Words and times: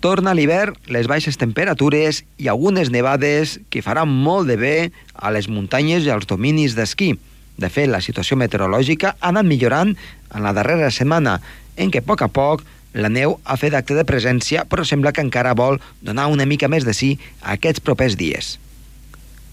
Torna 0.00 0.30
l'hivern, 0.30 0.76
les 0.86 1.08
baixes 1.10 1.34
temperatures 1.40 2.20
i 2.38 2.46
algunes 2.46 2.92
nevades 2.94 3.56
que 3.66 3.82
faran 3.82 4.06
molt 4.06 4.46
de 4.46 4.54
bé 4.54 4.76
a 5.14 5.32
les 5.34 5.48
muntanyes 5.50 6.06
i 6.06 6.12
als 6.14 6.28
dominis 6.30 6.76
d'esquí. 6.78 7.16
De 7.58 7.66
fet, 7.66 7.90
la 7.90 7.98
situació 7.98 8.38
meteorològica 8.38 9.16
ha 9.18 9.32
anat 9.32 9.48
millorant 9.50 9.96
en 10.30 10.46
la 10.46 10.54
darrera 10.54 10.92
setmana, 10.94 11.40
en 11.74 11.90
què 11.90 11.98
a 11.98 12.06
poc 12.06 12.22
a 12.22 12.30
poc 12.30 12.62
la 12.94 13.10
neu 13.10 13.40
ha 13.42 13.58
fet 13.58 13.74
acte 13.74 13.98
de 13.98 14.06
presència, 14.06 14.62
però 14.70 14.86
sembla 14.86 15.12
que 15.12 15.24
encara 15.26 15.58
vol 15.58 15.82
donar 16.00 16.30
una 16.30 16.46
mica 16.46 16.70
més 16.70 16.86
de 16.86 16.94
sí 16.94 17.16
a 17.42 17.58
aquests 17.58 17.82
propers 17.82 18.14
dies. 18.14 18.56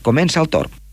Comença 0.06 0.46
el 0.46 0.54
torn. 0.54 0.85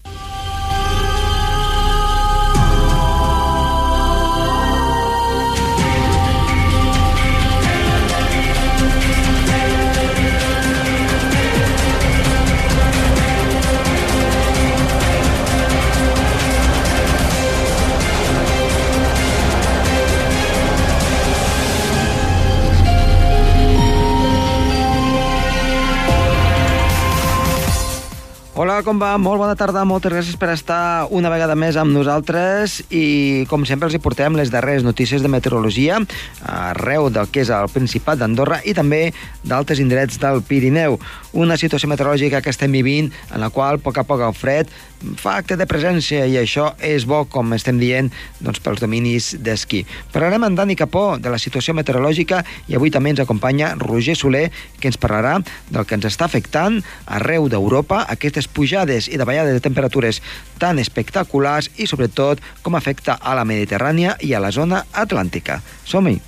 Hola, 28.62 28.76
com 28.86 28.94
va? 28.94 29.16
Molt 29.18 29.40
bona 29.40 29.56
tarda, 29.58 29.80
moltes 29.82 30.12
gràcies 30.12 30.36
per 30.38 30.52
estar 30.52 31.08
una 31.10 31.32
vegada 31.32 31.56
més 31.58 31.74
amb 31.80 31.90
nosaltres 31.90 32.76
i, 32.94 33.42
com 33.50 33.64
sempre, 33.66 33.88
els 33.88 33.96
hi 33.96 34.00
portem 34.04 34.38
les 34.38 34.52
darreres 34.54 34.86
notícies 34.86 35.24
de 35.24 35.30
meteorologia 35.32 35.98
arreu 36.46 37.08
del 37.10 37.26
que 37.34 37.42
és 37.42 37.50
el 37.50 37.66
Principat 37.74 38.20
d'Andorra 38.20 38.60
i 38.62 38.76
també 38.78 39.08
d'altres 39.42 39.82
indrets 39.82 40.22
del 40.22 40.44
Pirineu. 40.46 41.00
Una 41.34 41.56
situació 41.58 41.90
meteorològica 41.90 42.38
que 42.44 42.54
estem 42.54 42.70
vivint 42.70 43.10
en 43.32 43.42
la 43.42 43.50
qual, 43.50 43.80
a 43.80 43.82
poc 43.82 43.98
a 43.98 44.06
poc, 44.06 44.22
el 44.22 44.38
fred 44.38 44.70
fa 45.18 45.34
acte 45.40 45.56
de 45.58 45.66
presència 45.66 46.26
i 46.30 46.36
això 46.38 46.68
és 46.86 47.06
bo, 47.08 47.24
com 47.26 47.50
estem 47.56 47.80
dient, 47.80 48.12
doncs, 48.38 48.60
pels 48.62 48.82
dominis 48.82 49.32
d'esquí. 49.42 49.82
Parlarem 50.14 50.46
amb 50.46 50.60
Dani 50.60 50.76
Capó 50.78 51.16
de 51.18 51.32
la 51.32 51.40
situació 51.42 51.74
meteorològica 51.74 52.42
i 52.70 52.78
avui 52.78 52.92
també 52.94 53.10
ens 53.10 53.24
acompanya 53.24 53.72
Roger 53.80 54.14
Soler, 54.18 54.44
que 54.78 54.92
ens 54.92 55.00
parlarà 55.00 55.38
del 55.72 55.88
que 55.88 55.98
ens 55.98 56.06
està 56.06 56.28
afectant 56.28 56.78
arreu 57.06 57.48
d'Europa 57.50 58.04
aquestes 58.12 58.46
pujades 58.54 59.08
i 59.08 59.18
davallades 59.20 59.56
de 59.56 59.64
temperatures 59.64 60.22
tan 60.62 60.78
espectaculars 60.82 61.72
i, 61.76 61.88
sobretot, 61.90 62.42
com 62.62 62.78
afecta 62.78 63.18
a 63.20 63.36
la 63.38 63.46
Mediterrània 63.48 64.16
i 64.20 64.34
a 64.34 64.42
la 64.42 64.52
zona 64.54 64.84
atlàntica. 64.92 65.60
Som-hi! 65.84 66.20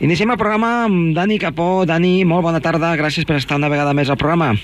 Iniciem 0.00 0.30
el 0.32 0.38
programa 0.40 0.68
amb 0.86 1.12
Dani 1.14 1.36
Capó. 1.38 1.84
Dani, 1.84 2.24
molt 2.24 2.42
bona 2.42 2.58
tarda, 2.64 2.94
gràcies 2.96 3.28
per 3.28 3.36
estar 3.36 3.60
una 3.60 3.68
vegada 3.68 3.92
més 3.94 4.08
al 4.08 4.16
programa. 4.18 4.54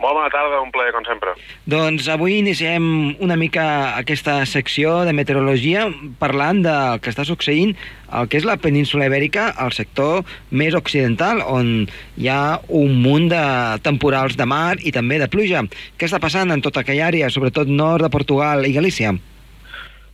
Molt 0.00 0.16
bona 0.16 0.30
tarda, 0.32 0.62
un 0.64 0.70
plaer, 0.72 0.94
com 0.96 1.04
sempre. 1.04 1.34
Doncs 1.68 2.06
avui 2.08 2.38
iniciem 2.38 2.84
una 3.20 3.36
mica 3.36 3.64
aquesta 3.98 4.38
secció 4.48 5.02
de 5.04 5.12
meteorologia 5.12 5.82
parlant 6.22 6.62
del 6.64 7.02
que 7.04 7.12
està 7.12 7.26
succeint 7.28 7.74
al 8.08 8.30
que 8.32 8.40
és 8.40 8.46
la 8.48 8.56
península 8.56 9.10
ibèrica, 9.10 9.50
al 9.60 9.74
sector 9.76 10.24
més 10.56 10.74
occidental, 10.78 11.42
on 11.44 11.84
hi 12.16 12.30
ha 12.32 12.56
un 12.80 12.96
munt 13.04 13.28
de 13.28 13.42
temporals 13.84 14.38
de 14.40 14.46
mar 14.48 14.78
i 14.80 14.94
també 14.96 15.20
de 15.20 15.28
pluja. 15.28 15.66
Què 16.00 16.08
està 16.08 16.22
passant 16.22 16.48
en 16.48 16.64
tota 16.64 16.80
aquella 16.80 17.10
àrea, 17.12 17.28
sobretot 17.28 17.68
nord 17.68 18.08
de 18.08 18.10
Portugal 18.16 18.64
i 18.64 18.72
Galícia? 18.72 19.12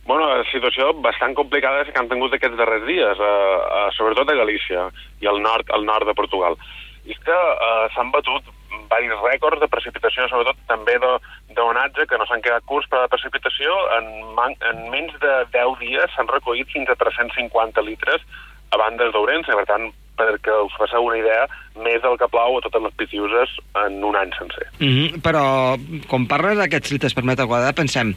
Bueno, 0.07 0.27
la 0.35 0.43
situació 0.51 0.91
bastant 1.03 1.33
complicada 1.35 1.87
que 1.87 1.95
han 1.99 2.11
tingut 2.11 2.35
aquests 2.35 2.59
darrers 2.59 2.83
dies, 2.87 3.23
eh, 3.23 3.31
eh, 3.79 3.87
sobretot 3.95 4.27
a 4.31 4.37
Galícia 4.39 4.89
i 5.23 5.31
al 5.31 5.39
nord, 5.43 5.71
al 5.71 5.87
nord 5.87 6.07
de 6.07 6.15
Portugal. 6.15 6.59
I 7.07 7.15
és 7.15 7.19
que 7.23 7.35
eh, 7.35 7.87
s'han 7.95 8.11
batut 8.11 8.47
diversos 8.87 9.23
rècords 9.27 9.61
de 9.61 9.67
precipitació, 9.67 10.27
sobretot 10.27 10.57
també 10.67 10.97
d'onatge, 11.01 12.07
que 12.07 12.17
no 12.17 12.25
s'han 12.25 12.41
quedat 12.41 12.65
curts 12.65 12.89
per 12.89 13.03
la 13.03 13.11
precipitació. 13.11 13.75
En, 13.97 14.09
man, 14.37 14.55
en 14.71 14.89
menys 14.93 15.15
de 15.21 15.33
10 15.53 15.79
dies 15.83 16.13
s'han 16.15 16.31
recollit 16.31 16.71
fins 16.73 16.89
a 16.89 16.95
350 16.95 17.85
litres 17.85 18.23
a 18.71 18.77
bandes 18.81 19.13
d'Ourense, 19.13 19.53
per 19.55 19.67
tant, 19.69 19.91
perquè 20.17 20.53
us 20.65 20.73
passeu 20.79 21.05
una 21.05 21.19
idea, 21.19 21.45
més 21.77 22.01
del 22.01 22.17
que 22.17 22.27
plou 22.31 22.57
a 22.57 22.61
totes 22.65 22.83
les 22.87 22.95
pitiuses 22.97 23.53
en 23.83 23.99
un 24.03 24.17
any 24.17 24.33
sencer. 24.37 24.65
Mm 24.79 24.93
-hmm, 24.93 25.21
però, 25.21 25.43
com 26.09 26.25
parles 26.27 26.57
d'aquests 26.57 26.91
litres 26.91 27.13
per 27.13 27.23
metre 27.23 27.45
quadrat, 27.45 27.75
pensem, 27.75 28.15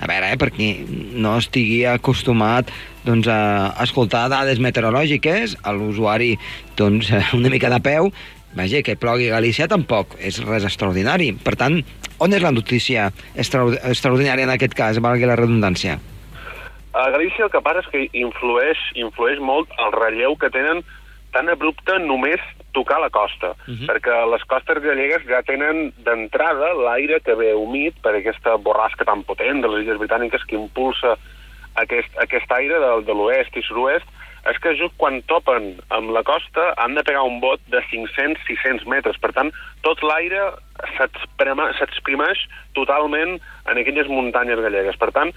a 0.00 0.06
veure, 0.06 0.32
eh, 0.32 0.36
per 0.36 0.50
qui 0.50 0.86
no 1.12 1.36
estigui 1.38 1.84
acostumat 1.86 2.70
doncs, 3.04 3.26
a 3.26 3.74
escoltar 3.82 4.28
dades 4.28 4.58
meteorològiques, 4.58 5.58
a 5.62 5.72
l'usuari 5.72 6.38
doncs, 6.76 7.10
una 7.40 7.48
mica 7.48 7.68
de 7.68 7.80
peu, 7.80 8.12
vaja, 8.54 8.82
que 8.82 8.96
plogui 8.96 9.28
a 9.28 9.36
Galícia 9.38 9.68
tampoc 9.70 10.16
és 10.18 10.40
res 10.44 10.66
extraordinari. 10.68 11.32
Per 11.44 11.56
tant, 11.58 11.80
on 12.18 12.32
és 12.36 12.42
la 12.42 12.54
notícia 12.54 13.10
extraordinària 13.34 14.46
en 14.46 14.54
aquest 14.54 14.74
cas, 14.78 15.00
valgui 15.02 15.28
la 15.28 15.38
redundància? 15.38 15.98
A 16.92 17.10
Galícia 17.14 17.46
el 17.46 17.52
que 17.52 17.62
passa 17.62 17.84
és 17.84 17.90
que 17.92 18.06
influeix, 18.18 18.80
influeix 18.98 19.38
molt 19.38 19.70
el 19.78 19.92
relleu 19.94 20.34
que 20.36 20.50
tenen 20.50 20.82
tan 21.30 21.48
abrupte 21.48 21.94
només 22.02 22.42
tocar 22.74 23.00
la 23.00 23.10
costa, 23.10 23.54
uh 23.54 23.74
-huh. 23.74 23.86
perquè 23.86 24.14
les 24.30 24.44
costes 24.44 24.82
gallegues 24.82 25.22
ja 25.26 25.42
tenen 25.42 25.92
d'entrada 26.04 26.74
l'aire 26.74 27.20
que 27.20 27.34
ve 27.34 27.54
humit 27.54 27.94
per 28.02 28.14
aquesta 28.14 28.56
borrasca 28.56 29.04
tan 29.04 29.22
potent 29.22 29.60
de 29.62 29.68
les 29.68 29.86
Illes 29.86 29.98
Britàniques 29.98 30.44
que 30.46 30.56
impulsa 30.56 31.16
aquest, 31.74 32.10
aquest 32.18 32.50
aire 32.52 32.78
de, 32.78 32.90
de 33.06 33.14
l'oest 33.14 33.56
i 33.56 33.62
sud-oest, 33.62 34.06
és 34.48 34.58
que 34.62 34.72
just 34.78 34.96
quan 34.96 35.20
topen 35.28 35.74
amb 35.92 36.12
la 36.14 36.22
costa 36.24 36.70
han 36.80 36.94
de 36.96 37.04
pegar 37.04 37.26
un 37.28 37.40
bot 37.42 37.60
de 37.72 37.82
500-600 37.90 38.86
metres. 38.88 39.18
Per 39.20 39.32
tant, 39.36 39.52
tot 39.84 40.00
l'aire 40.02 40.52
s'exprimeix 40.96 42.46
totalment 42.78 43.36
en 43.68 43.80
aquelles 43.80 44.08
muntanyes 44.08 44.62
gallegues. 44.64 44.96
Per 44.96 45.10
tant, 45.16 45.34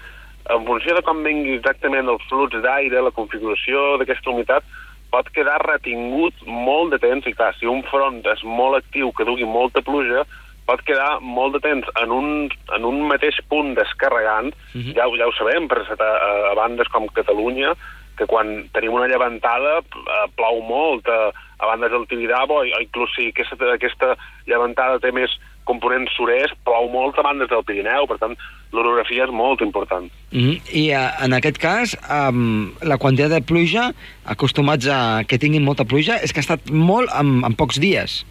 en 0.54 0.64
funció 0.68 0.96
de 0.96 1.04
com 1.04 1.22
vengui 1.24 1.58
exactament 1.58 2.08
el 2.08 2.20
flux 2.28 2.56
d'aire, 2.64 3.04
la 3.04 3.14
configuració 3.16 3.94
d'aquesta 4.00 4.32
humitat, 4.32 4.64
pot 5.12 5.28
quedar 5.36 5.60
retingut 5.62 6.40
molt 6.46 6.94
de 6.94 6.98
temps, 7.02 7.26
i 7.26 7.36
clar, 7.36 7.52
si 7.58 7.68
un 7.70 7.84
front 7.90 8.24
és 8.32 8.42
molt 8.44 8.80
actiu, 8.80 9.12
que 9.14 9.26
dugui 9.28 9.46
molta 9.46 9.84
pluja, 9.84 10.24
pot 10.64 10.80
quedar 10.88 11.20
molt 11.20 11.56
de 11.56 11.60
temps 11.64 11.88
en 12.00 12.12
un, 12.12 12.28
en 12.76 12.86
un 12.88 13.02
mateix 13.08 13.36
punt 13.52 13.74
descarregant, 13.76 14.52
uh 14.52 14.80
-huh. 14.80 14.94
ja, 14.96 15.04
ja 15.20 15.28
ho 15.28 15.34
sabem, 15.36 15.68
per 15.68 15.84
a, 15.84 16.08
a 16.50 16.54
bandes 16.54 16.88
com 16.88 17.06
Catalunya, 17.08 17.74
que 18.18 18.26
quan 18.30 18.68
tenim 18.74 18.94
una 18.94 19.08
llevantada 19.10 19.80
eh, 19.80 20.26
plou 20.36 20.62
molt, 20.66 21.08
eh, 21.08 21.32
a 21.58 21.66
bandes 21.66 21.90
del 21.90 22.06
Tibidabo, 22.06 22.60
o 22.62 22.80
inclús 22.82 23.12
si 23.16 23.30
aquesta, 23.32 23.58
aquesta 23.74 24.14
llevantada 24.46 25.00
té 25.02 25.12
més 25.14 25.32
component 25.64 26.06
surest, 26.12 26.54
plou 26.66 26.90
molt 26.92 27.18
a 27.18 27.24
bandes 27.24 27.48
del 27.48 27.64
Pirineu, 27.64 28.06
per 28.10 28.18
tant, 28.20 28.36
l'orografia 28.74 29.24
és 29.24 29.32
molt 29.32 29.62
important. 29.64 30.10
Mm 30.30 30.40
-hmm. 30.40 30.56
I 30.72 30.84
uh, 30.92 31.24
en 31.24 31.32
aquest 31.32 31.58
cas, 31.58 31.96
um, 32.10 32.74
la 32.82 32.98
quantitat 32.98 33.30
de 33.30 33.40
pluja, 33.40 33.92
acostumats 34.24 34.86
a 34.86 35.24
que 35.24 35.38
tinguin 35.38 35.64
molta 35.64 35.84
pluja, 35.84 36.20
és 36.22 36.32
que 36.32 36.40
ha 36.40 36.46
estat 36.46 36.70
molt 36.70 37.08
en, 37.20 37.44
en 37.44 37.54
pocs 37.54 37.80
dies. 37.80 38.24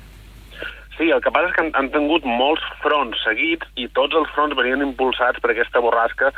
Sí, 0.98 1.10
el 1.10 1.22
que 1.22 1.32
passa 1.32 1.48
és 1.50 1.56
que 1.56 1.62
han, 1.62 1.72
han 1.74 1.90
tingut 1.90 2.24
molts 2.24 2.62
fronts 2.84 3.18
seguits 3.24 3.66
i 3.76 3.88
tots 3.98 4.14
els 4.14 4.30
fronts 4.36 4.56
venien 4.56 4.82
impulsats 4.82 5.40
per 5.40 5.52
aquesta 5.52 5.82
borrasca 5.82 6.32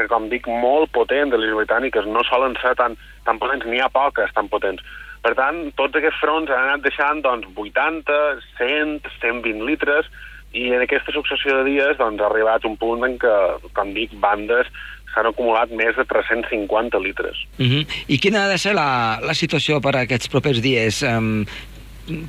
que, 0.00 0.08
com 0.08 0.30
dic, 0.32 0.48
molt 0.48 0.90
potent 0.96 1.32
de 1.32 1.38
les 1.40 1.52
britàniques, 1.56 2.08
no 2.08 2.24
solen 2.26 2.56
ser 2.62 2.74
tan, 2.80 2.96
tan 3.28 3.38
potents, 3.42 3.68
n'hi 3.68 3.82
ha 3.84 3.92
poques 3.92 4.32
tan 4.36 4.48
potents. 4.48 4.82
Per 5.20 5.34
tant, 5.36 5.66
tots 5.76 6.00
aquests 6.00 6.20
fronts 6.22 6.50
han 6.50 6.70
anat 6.70 6.84
deixant 6.86 7.20
doncs, 7.24 7.48
80, 7.52 8.20
100, 8.56 9.10
120 9.20 9.66
litres, 9.68 10.08
i 10.56 10.70
en 10.74 10.82
aquesta 10.82 11.12
successió 11.14 11.60
de 11.60 11.66
dies 11.68 11.98
doncs, 12.00 12.22
ha 12.22 12.30
arribat 12.30 12.64
un 12.66 12.78
punt 12.80 13.04
en 13.06 13.18
què, 13.22 13.34
com 13.76 13.92
dic, 13.94 14.16
bandes 14.22 14.70
s'han 15.10 15.28
acumulat 15.30 15.72
més 15.74 15.96
de 15.98 16.06
350 16.06 16.98
litres. 17.02 17.36
Uh 17.58 17.66
-huh. 17.66 17.82
I 18.08 18.18
quina 18.18 18.44
ha 18.44 18.48
de 18.48 18.58
ser 18.58 18.74
la, 18.74 19.18
la 19.22 19.34
situació 19.34 19.80
per 19.80 19.96
a 19.96 20.02
aquests 20.06 20.28
propers 20.28 20.62
dies? 20.62 21.02
Um, 21.02 21.46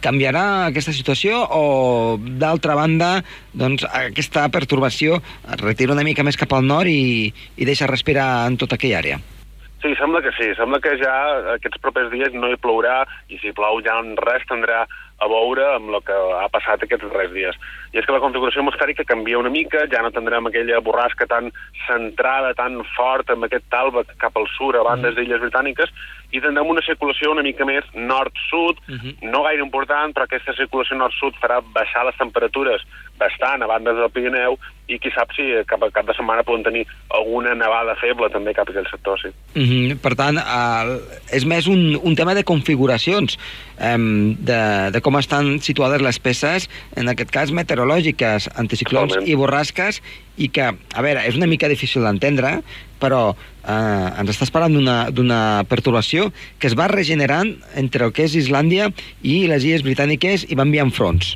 canviarà 0.04 0.46
aquesta 0.68 0.94
situació 0.96 1.42
o, 1.42 2.18
d'altra 2.20 2.76
banda, 2.78 3.12
doncs, 3.54 3.86
aquesta 3.88 4.48
pertorbació 4.54 5.22
es 5.22 5.62
retira 5.62 5.96
una 5.96 6.06
mica 6.08 6.26
més 6.28 6.40
cap 6.40 6.54
al 6.54 6.66
nord 6.68 6.92
i, 6.92 7.32
i 7.58 7.68
deixa 7.68 7.90
respirar 7.90 8.48
en 8.48 8.58
tota 8.62 8.78
aquella 8.80 9.00
àrea? 9.02 9.22
Sí, 9.82 9.96
sembla 9.98 10.22
que 10.22 10.32
sí. 10.38 10.52
Sembla 10.54 10.78
que 10.80 10.94
ja 11.02 11.14
aquests 11.56 11.82
propers 11.82 12.12
dies 12.14 12.36
no 12.38 12.52
hi 12.52 12.60
plourà 12.62 13.02
i 13.34 13.40
si 13.42 13.54
plou 13.58 13.82
ja 13.82 13.98
res 14.22 14.46
tindrà 14.50 14.84
a 15.22 15.28
veure 15.30 15.66
amb 15.76 15.90
el 15.90 16.02
que 16.06 16.18
ha 16.38 16.48
passat 16.54 16.84
aquests 16.86 17.10
tres 17.14 17.32
dies. 17.34 17.58
I 17.94 18.02
és 18.02 18.06
que 18.06 18.14
la 18.14 18.22
configuració 18.22 18.62
atmosfèrica 18.62 19.06
canvia 19.10 19.40
una 19.42 19.52
mica, 19.54 19.86
ja 19.90 20.02
no 20.02 20.14
tindrem 20.14 20.50
aquella 20.50 20.82
borrasca 20.86 21.28
tan 21.30 21.52
centrada, 21.88 22.54
tan 22.58 22.80
forta, 22.96 23.38
amb 23.38 23.46
aquest 23.46 23.68
talba 23.74 24.06
cap 24.22 24.38
al 24.38 24.50
sud, 24.54 24.78
a 24.78 24.86
bandes 24.86 25.14
mm. 25.14 25.20
d'illes 25.20 25.44
britàniques, 25.46 25.94
i 26.32 26.40
tindrem 26.40 26.70
una 26.72 26.84
circulació 26.86 27.32
una 27.32 27.44
mica 27.44 27.66
més 27.68 27.86
nord-sud, 27.94 28.80
uh 28.88 28.96
-huh. 28.96 29.16
no 29.32 29.44
gaire 29.44 29.64
important, 29.64 30.14
però 30.14 30.24
aquesta 30.24 30.54
circulació 30.56 30.98
nord-sud 30.98 31.36
farà 31.42 31.62
baixar 31.62 32.06
les 32.06 32.18
temperatures 32.18 32.82
bastant 33.20 33.62
a 33.62 33.68
bandes 33.68 33.96
del 33.96 34.10
Pirineu 34.10 34.58
i 34.88 34.98
qui 35.00 35.12
sap 35.12 35.32
si 35.36 35.44
cap, 35.70 35.84
cap 35.94 36.06
de 36.08 36.14
setmana 36.14 36.44
poden 36.44 36.64
tenir 36.64 36.86
alguna 37.10 37.54
nevada 37.56 37.96
feble 37.96 38.30
també 38.30 38.54
cap 38.54 38.68
a 38.68 38.72
aquell 38.72 38.90
sector, 38.90 39.20
sí. 39.22 39.30
Uh 39.56 39.62
-huh. 39.62 39.98
Per 40.02 40.16
tant, 40.16 40.38
uh, 40.38 41.00
és 41.32 41.46
més 41.46 41.68
un, 41.68 42.00
un 42.02 42.16
tema 42.16 42.34
de 42.34 42.44
configuracions, 42.44 43.38
um, 43.80 44.36
de, 44.36 44.92
de 44.92 45.02
com 45.02 45.18
estan 45.18 45.60
situades 45.60 46.02
les 46.02 46.20
peces, 46.20 46.70
en 46.96 47.08
aquest 47.08 47.32
cas 47.32 47.52
meteorològiques, 47.52 48.50
anticiclons 48.56 49.14
Totalment. 49.14 49.30
i 49.30 49.36
borrasques, 49.36 50.02
i 50.38 50.50
que, 50.50 50.64
a 50.96 51.02
veure, 51.02 51.28
és 51.28 51.36
una 51.36 51.48
mica 51.48 51.68
difícil 51.68 52.04
d'entendre, 52.04 52.62
però 53.00 53.36
eh, 53.62 54.22
ens 54.22 54.34
està 54.34 54.48
parlant 54.54 54.76
d'una 55.14 55.42
perturbació 55.70 56.30
que 56.60 56.70
es 56.72 56.78
va 56.78 56.90
regenerant 56.92 57.54
entre 57.80 58.08
el 58.08 58.16
que 58.16 58.28
és 58.28 58.38
Islàndia 58.40 58.90
i 59.22 59.46
les 59.52 59.66
illes 59.68 59.86
britàniques 59.86 60.48
i 60.50 60.58
va 60.58 60.68
enviant 60.68 60.94
fronts. 60.96 61.36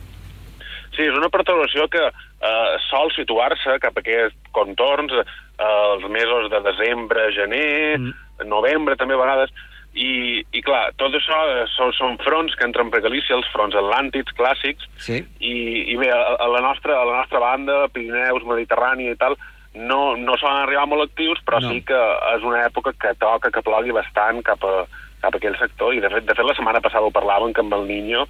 Sí, 0.96 1.04
és 1.04 1.16
una 1.18 1.30
perturbació 1.30 1.90
que 1.92 2.04
eh, 2.08 2.76
sol 2.88 3.12
situar-se 3.16 3.80
cap 3.84 3.98
a 3.98 4.04
aquests 4.04 4.52
contorns 4.56 5.14
eh, 5.16 5.24
els 5.66 6.06
mesos 6.10 6.50
de 6.54 6.62
desembre, 6.66 7.30
gener, 7.36 7.98
mm. 8.00 8.46
novembre 8.48 8.96
també 9.00 9.18
a 9.18 9.24
vegades, 9.24 9.56
i, 9.96 10.44
i 10.52 10.62
clar, 10.64 10.90
tot 11.00 11.14
això 11.16 11.38
són, 11.72 11.94
són 11.96 12.18
fronts 12.24 12.56
que 12.60 12.66
entren 12.68 12.90
per 12.92 13.00
Galícia, 13.04 13.38
els 13.38 13.48
fronts 13.54 13.78
atlàntics 13.80 14.36
clàssics, 14.36 14.88
sí. 15.00 15.22
i, 15.40 15.56
i 15.94 15.96
bé, 16.00 16.10
a, 16.12 16.36
a, 16.36 16.50
la 16.52 16.62
nostra, 16.64 16.98
a 17.00 17.06
la 17.08 17.22
nostra 17.22 17.40
banda, 17.44 17.86
Pirineus, 17.96 18.44
Mediterrani 18.48 19.08
i 19.12 19.20
tal, 19.20 19.38
no, 19.76 20.16
no 20.16 20.38
solen 20.40 20.64
arribar 20.64 20.88
molt 20.88 21.10
actius, 21.10 21.42
però 21.46 21.60
no. 21.62 21.72
sí 21.72 21.84
que 21.88 22.02
és 22.34 22.46
una 22.48 22.64
època 22.66 22.96
que 23.00 23.14
toca 23.20 23.52
que 23.52 23.64
plogui 23.66 23.96
bastant 23.96 24.42
cap 24.48 24.64
a, 24.64 24.86
cap 25.24 25.36
a 25.36 25.40
aquell 25.42 25.58
sector, 25.60 25.94
i 25.96 26.04
de 26.04 26.12
fet, 26.14 26.28
de 26.28 26.36
fet 26.38 26.48
la 26.48 26.56
setmana 26.58 26.82
passada 26.84 27.08
ho 27.08 27.16
parlàvem 27.16 27.54
que 27.54 27.64
amb 27.66 27.76
el 27.78 27.88
Niño 27.90 28.26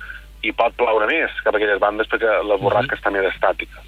i 0.45 0.53
pot 0.53 0.75
ploure 0.77 1.07
més 1.09 1.33
cap 1.43 1.55
a 1.55 1.59
aquelles 1.59 1.81
bandes 1.81 2.09
perquè 2.11 2.39
la 2.45 2.57
borrasca 2.61 2.93
uh 2.93 2.97
-huh. 2.97 3.01
està 3.01 3.11
més 3.11 3.25
estàtica. 3.33 3.81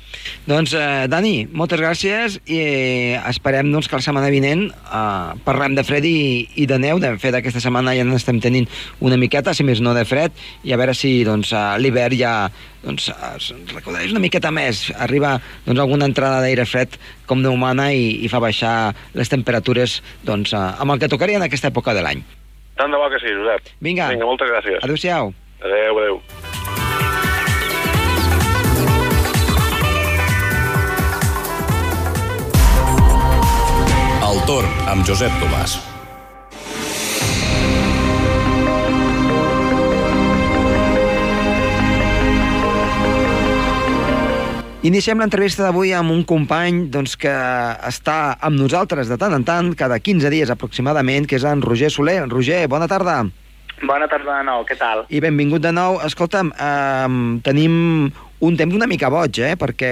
Doncs, 0.48 0.74
eh, 0.74 1.08
Dani, 1.12 1.48
moltes 1.52 1.80
gràcies 1.80 2.40
i 2.46 2.60
eh, 2.60 3.30
esperem 3.30 3.72
doncs, 3.72 3.88
que 3.88 3.98
la 3.98 4.02
setmana 4.02 4.30
vinent 4.30 4.70
eh, 4.72 5.32
parlem 5.44 5.76
de 5.76 5.84
fred 5.84 6.06
i, 6.06 6.48
i 6.56 6.66
de 6.66 6.80
neu. 6.80 7.00
De 7.00 7.18
fet, 7.18 7.36
aquesta 7.36 7.60
setmana 7.60 7.96
ja 7.96 8.06
n'estem 8.08 8.40
tenint 8.40 8.68
una 9.00 9.18
miqueta, 9.18 9.54
si 9.54 9.64
més 9.64 9.82
no 9.82 9.94
de 9.94 10.06
fred, 10.06 10.32
i 10.64 10.74
a 10.74 10.78
veure 10.78 10.94
si 10.94 11.24
doncs, 11.28 11.54
l'hivern 11.78 12.16
ja 12.18 12.50
doncs, 12.84 13.10
es 13.36 13.52
recordareix 13.74 14.12
una 14.12 14.24
miqueta 14.24 14.52
més. 14.52 14.88
Arriba 14.98 15.38
doncs, 15.66 15.80
alguna 15.80 16.06
entrada 16.06 16.42
d'aire 16.42 16.66
fred 16.66 16.98
com 17.28 17.44
de 17.44 17.50
humana 17.52 17.92
i, 17.92 18.24
i 18.24 18.32
fa 18.32 18.40
baixar 18.40 18.94
les 19.14 19.30
temperatures 19.30 20.02
doncs, 20.24 20.54
eh, 20.54 20.66
amb 20.80 20.96
el 20.96 21.00
que 21.04 21.12
tocaria 21.12 21.42
en 21.42 21.48
aquesta 21.48 21.72
època 21.74 21.94
de 21.98 22.06
l'any. 22.06 22.24
Tant 22.78 22.94
de 22.94 22.98
bo 22.98 23.10
que 23.10 23.20
sí, 23.20 23.34
Josep. 23.34 23.74
Vinga. 23.82 24.12
Vinga, 24.14 24.30
moltes 24.30 24.54
gràcies. 24.54 24.84
Adéu-siau. 24.86 25.34
Adéu, 25.66 26.00
adéu. 26.00 26.22
El 34.48 34.54
torn 34.54 34.86
amb 34.88 35.04
Josep 35.04 35.34
Tomàs. 35.42 35.74
Iniciem 44.88 45.20
l'entrevista 45.20 45.66
d'avui 45.66 45.92
amb 45.92 46.14
un 46.14 46.22
company 46.24 46.86
doncs, 46.94 47.18
que 47.20 47.34
està 47.90 48.38
amb 48.40 48.56
nosaltres 48.62 49.12
de 49.12 49.18
tant 49.20 49.36
en 49.36 49.44
tant, 49.44 49.74
cada 49.76 50.00
15 50.00 50.32
dies 50.32 50.54
aproximadament, 50.54 51.28
que 51.28 51.36
és 51.36 51.44
en 51.44 51.66
Roger 51.66 51.92
Soler. 51.92 52.22
Roger, 52.32 52.62
bona 52.72 52.88
tarda. 52.88 53.18
Bona 53.84 54.08
tarda 54.08 54.40
de 54.40 54.48
nou, 54.48 54.64
què 54.64 54.80
tal? 54.80 55.04
I 55.12 55.20
benvingut 55.28 55.66
de 55.68 55.76
nou. 55.76 56.00
Escolta'm, 56.08 56.54
eh, 56.56 57.42
tenim 57.44 58.08
un 58.40 58.56
temps 58.56 58.80
una 58.80 58.88
mica 58.88 59.12
boig, 59.12 59.42
eh? 59.44 59.58
Perquè 59.60 59.92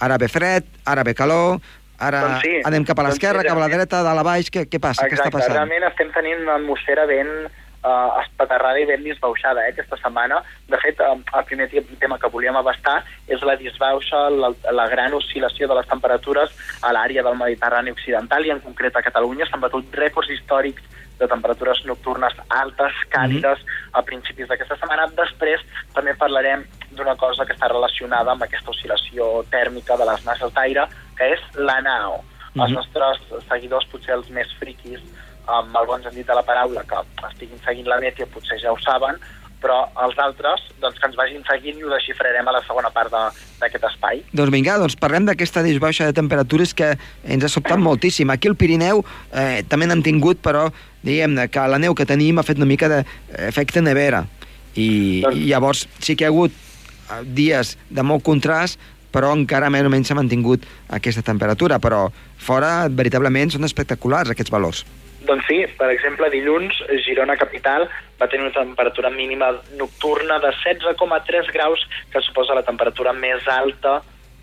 ara 0.00 0.16
ve 0.16 0.28
fred, 0.32 0.64
ara 0.88 1.04
ve 1.04 1.12
calor, 1.14 1.60
ara 2.00 2.20
doncs 2.26 2.44
sí, 2.46 2.54
anem 2.64 2.84
cap 2.88 2.98
a 2.98 3.06
doncs 3.06 3.16
l'esquerra, 3.16 3.42
sí, 3.44 3.48
cap 3.48 3.58
a 3.60 3.64
la 3.64 3.72
dreta, 3.72 4.02
dalt 4.06 4.22
a 4.22 4.26
baix, 4.26 4.50
què, 4.52 4.66
què 4.70 4.80
passa? 4.80 5.06
Exacte, 5.06 5.16
què 5.16 5.28
està 5.28 5.34
passant? 5.36 5.56
realment 5.56 5.88
estem 5.90 6.12
tenint 6.16 6.46
una 6.46 6.56
atmosfera 6.60 7.06
ben 7.10 7.28
uh, 7.84 8.20
espaterrada 8.22 8.80
i 8.80 8.86
ben 8.88 9.02
disbauxada 9.04 9.64
eh, 9.64 9.72
aquesta 9.74 9.98
setmana. 10.00 10.40
De 10.70 10.78
fet, 10.82 11.00
uh, 11.00 11.16
el 11.38 11.44
primer 11.48 11.68
tema 12.02 12.18
que 12.20 12.30
volíem 12.32 12.56
abastar 12.56 13.00
és 13.28 13.42
la 13.46 13.56
disbauxa, 13.60 14.28
la, 14.34 14.52
la 14.76 14.88
gran 14.92 15.16
oscil·lació 15.16 15.68
de 15.70 15.78
les 15.80 15.90
temperatures 15.90 16.54
a 16.82 16.94
l'àrea 16.96 17.24
del 17.26 17.38
Mediterrani 17.40 17.94
Occidental 17.96 18.46
i 18.46 18.54
en 18.54 18.64
concret 18.64 18.96
a 18.96 19.04
Catalunya. 19.06 19.48
S'han 19.48 19.64
batut 19.64 20.00
rècords 20.00 20.32
històrics 20.34 20.98
de 21.20 21.28
temperatures 21.28 21.82
nocturnes 21.84 22.32
altes, 22.48 22.96
càlides, 23.12 23.58
mm 23.60 23.66
-hmm. 23.66 23.98
a 23.98 24.02
principis 24.02 24.48
d'aquesta 24.48 24.76
setmana. 24.76 25.06
Després 25.16 25.60
també 25.92 26.14
parlarem 26.14 26.64
d'una 26.90 27.14
cosa 27.16 27.44
que 27.44 27.52
està 27.52 27.68
relacionada 27.68 28.32
amb 28.32 28.42
aquesta 28.42 28.70
oscil·lació 28.70 29.44
tèrmica 29.50 29.96
de 29.96 30.06
les 30.10 30.24
masses 30.24 30.52
d'aire, 30.54 30.88
que 31.20 31.34
és 31.36 31.42
la 31.60 31.80
nao. 31.84 32.22
Mm 32.22 32.24
-hmm. 32.24 32.62
Els 32.64 32.72
nostres 32.78 33.44
seguidors, 33.48 33.86
potser 33.92 34.14
els 34.14 34.30
més 34.30 34.48
friquis, 34.58 35.00
amb 35.46 35.76
el 35.76 35.86
bon 35.86 36.02
sentit 36.02 36.26
de 36.26 36.34
la 36.34 36.42
paraula, 36.42 36.82
que 36.88 36.96
estiguin 37.28 37.60
seguint 37.64 37.86
la 37.86 38.00
Metia, 38.00 38.26
potser 38.26 38.58
ja 38.62 38.72
ho 38.72 38.78
saben, 38.78 39.18
però 39.60 39.76
els 40.04 40.18
altres 40.18 40.62
doncs, 40.80 40.98
que 40.98 41.06
ens 41.06 41.16
vagin 41.16 41.42
seguint 41.44 41.78
i 41.78 41.84
ho 41.84 41.90
desxifrarem 41.92 42.48
a 42.48 42.54
la 42.56 42.62
segona 42.64 42.90
part 42.90 43.12
d'aquest 43.12 43.84
espai. 43.90 44.22
Doncs 44.32 44.52
vinga, 44.54 44.78
doncs 44.80 44.96
parlem 44.96 45.26
d'aquesta 45.28 45.62
disbaixa 45.66 46.08
de 46.08 46.16
temperatures 46.16 46.72
que 46.74 46.94
ens 47.24 47.44
ha 47.44 47.52
sobtat 47.52 47.78
moltíssim. 47.78 48.30
Aquí 48.30 48.48
al 48.48 48.56
Pirineu 48.56 49.04
eh, 49.32 49.62
també 49.68 49.86
n'hem 49.86 50.02
tingut, 50.06 50.40
però 50.40 50.70
diguem 51.04 51.36
que 51.52 51.66
la 51.68 51.78
neu 51.78 51.94
que 51.94 52.08
tenim 52.08 52.38
ha 52.38 52.46
fet 52.46 52.56
una 52.56 52.70
mica 52.72 52.88
d'efecte 52.88 53.84
nevera. 53.84 54.24
I, 54.74 55.20
doncs... 55.26 55.36
I 55.36 55.46
llavors 55.52 55.86
sí 56.00 56.16
que 56.16 56.24
hi 56.24 56.28
ha 56.28 56.32
hagut 56.32 56.52
eh, 56.52 57.20
dies 57.24 57.76
de 57.90 58.02
molt 58.06 58.24
contrast, 58.24 58.80
però 59.12 59.32
encara 59.36 59.70
més 59.70 59.86
o 59.86 59.92
menys 59.92 60.10
s'ha 60.10 60.18
mantingut 60.18 60.66
aquesta 60.88 61.24
temperatura, 61.26 61.78
però 61.82 62.06
fora 62.38 62.88
veritablement 62.88 63.52
són 63.54 63.66
espectaculars 63.68 64.30
aquests 64.32 64.52
valors. 64.54 64.84
Doncs 65.26 65.44
sí, 65.50 65.58
per 65.76 65.90
exemple, 65.92 66.30
dilluns 66.32 66.78
Girona 67.04 67.36
Capital 67.36 67.84
va 68.20 68.28
tenir 68.28 68.46
una 68.46 68.54
temperatura 68.56 69.10
mínima 69.12 69.50
nocturna 69.76 70.38
de 70.40 70.54
16,3 70.62 71.52
graus, 71.52 71.84
que 72.12 72.22
suposa 72.24 72.56
la 72.56 72.64
temperatura 72.64 73.12
més 73.12 73.44
alta 73.48 74.00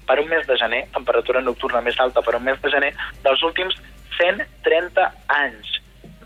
per 0.08 0.20
un 0.22 0.30
mes 0.30 0.46
de 0.48 0.56
gener, 0.60 0.86
temperatura 0.94 1.42
nocturna 1.42 1.82
més 1.82 1.98
alta 2.00 2.22
per 2.24 2.38
un 2.38 2.46
mes 2.46 2.62
de 2.62 2.72
gener, 2.72 2.94
dels 3.26 3.44
últims 3.44 3.76
130 4.20 5.10
anys 5.42 5.78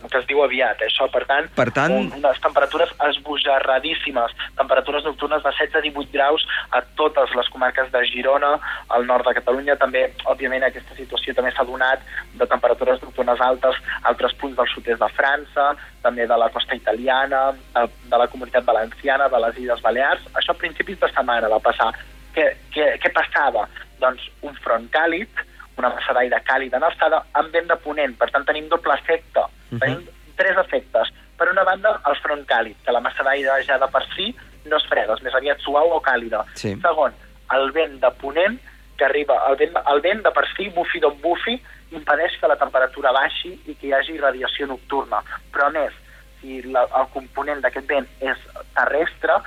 que 0.09 0.19
es 0.19 0.27
diu 0.29 0.41
aviat, 0.43 0.81
eh, 0.81 0.89
això, 0.89 1.07
per 1.13 1.23
tant, 1.29 1.49
per 1.57 1.67
tant... 1.75 1.93
Un, 1.93 2.09
unes 2.17 2.39
temperatures 2.43 2.93
esbojarradíssimes, 3.07 4.33
temperatures 4.57 5.05
nocturnes 5.07 5.43
de 5.43 5.51
16 5.51 5.77
a 5.77 5.83
18 5.85 6.13
graus 6.15 6.45
a 6.71 6.81
totes 6.99 7.35
les 7.37 7.49
comarques 7.53 7.91
de 7.93 8.03
Girona, 8.09 8.53
al 8.89 9.05
nord 9.09 9.27
de 9.27 9.35
Catalunya, 9.37 9.77
també, 9.81 10.07
òbviament, 10.31 10.65
aquesta 10.67 10.97
situació 10.97 11.35
també 11.37 11.53
s'ha 11.55 11.67
donat 11.67 12.05
de 12.39 12.47
temperatures 12.49 13.03
nocturnes 13.05 13.41
altes 13.41 13.77
a 14.01 14.09
altres 14.11 14.33
punts 14.41 14.57
del 14.57 14.71
sud-est 14.73 15.01
de 15.01 15.11
França, 15.17 15.71
també 16.01 16.25
de 16.27 16.37
la 16.37 16.49
costa 16.49 16.75
italiana, 16.75 17.51
de 17.75 18.17
la 18.17 18.27
comunitat 18.31 18.65
valenciana, 18.65 19.29
de 19.29 19.45
les 19.45 19.61
Illes 19.61 19.85
Balears, 19.85 20.25
això 20.33 20.55
a 20.55 20.61
principis 20.61 20.99
de 20.99 21.11
setmana 21.13 21.51
va 21.51 21.61
passar. 21.63 21.91
Què, 22.35 22.47
què, 22.73 22.93
què 23.03 23.11
passava? 23.13 23.67
Doncs 24.01 24.23
un 24.47 24.55
front 24.63 24.87
càlid, 24.93 25.29
una 25.77 25.89
massa 25.89 26.13
d'aire 26.13 26.41
càlida 26.47 26.77
en 26.77 26.85
alçada 26.87 27.21
amb 27.39 27.53
vent 27.53 27.67
de 27.69 27.77
ponent. 27.83 28.15
Per 28.19 28.29
tant, 28.31 28.45
tenim 28.45 28.67
doble 28.69 28.93
efecte. 28.93 29.39
Uh 29.39 29.75
mhm. 29.75 29.77
-huh. 29.77 29.79
Tenim 29.79 30.07
tres 30.35 30.57
efectes. 30.57 31.13
Per 31.37 31.49
una 31.49 31.63
banda, 31.63 31.99
el 32.07 32.15
front 32.15 32.45
càlid, 32.47 32.75
que 32.85 32.91
la 32.91 32.99
massa 32.99 33.23
d'aire 33.23 33.63
ja 33.63 33.77
de 33.77 33.87
per 33.87 34.03
si 34.15 34.35
no 34.65 34.77
és 34.77 34.85
freda, 34.85 35.13
és 35.13 35.21
més 35.21 35.33
aviat 35.33 35.59
suau 35.59 35.89
o 35.91 36.01
càlida. 36.01 36.45
Sí. 36.55 36.75
Segon, 36.81 37.13
el 37.55 37.71
vent 37.71 37.99
de 37.99 38.11
ponent, 38.21 38.59
que 38.97 39.05
arriba, 39.05 39.35
el 39.49 39.55
vent, 39.55 39.73
el 39.93 40.01
vent 40.01 40.21
de 40.23 40.31
per 40.31 40.45
si, 40.55 40.69
bufi 40.69 40.99
d'on 40.99 41.17
bufi, 41.21 41.61
impedeix 41.91 42.37
que 42.39 42.47
la 42.47 42.55
temperatura 42.55 43.11
baixi 43.11 43.59
i 43.65 43.75
que 43.75 43.87
hi 43.87 43.93
hagi 43.93 44.17
radiació 44.17 44.67
nocturna. 44.67 45.23
Però 45.51 45.67
a 45.67 45.69
més, 45.71 45.93
si 46.41 46.61
la, 46.61 46.85
el 46.99 47.07
component 47.13 47.61
d'aquest 47.61 47.87
vent 47.87 48.07
és 48.19 48.37
terrestre, 48.75 49.39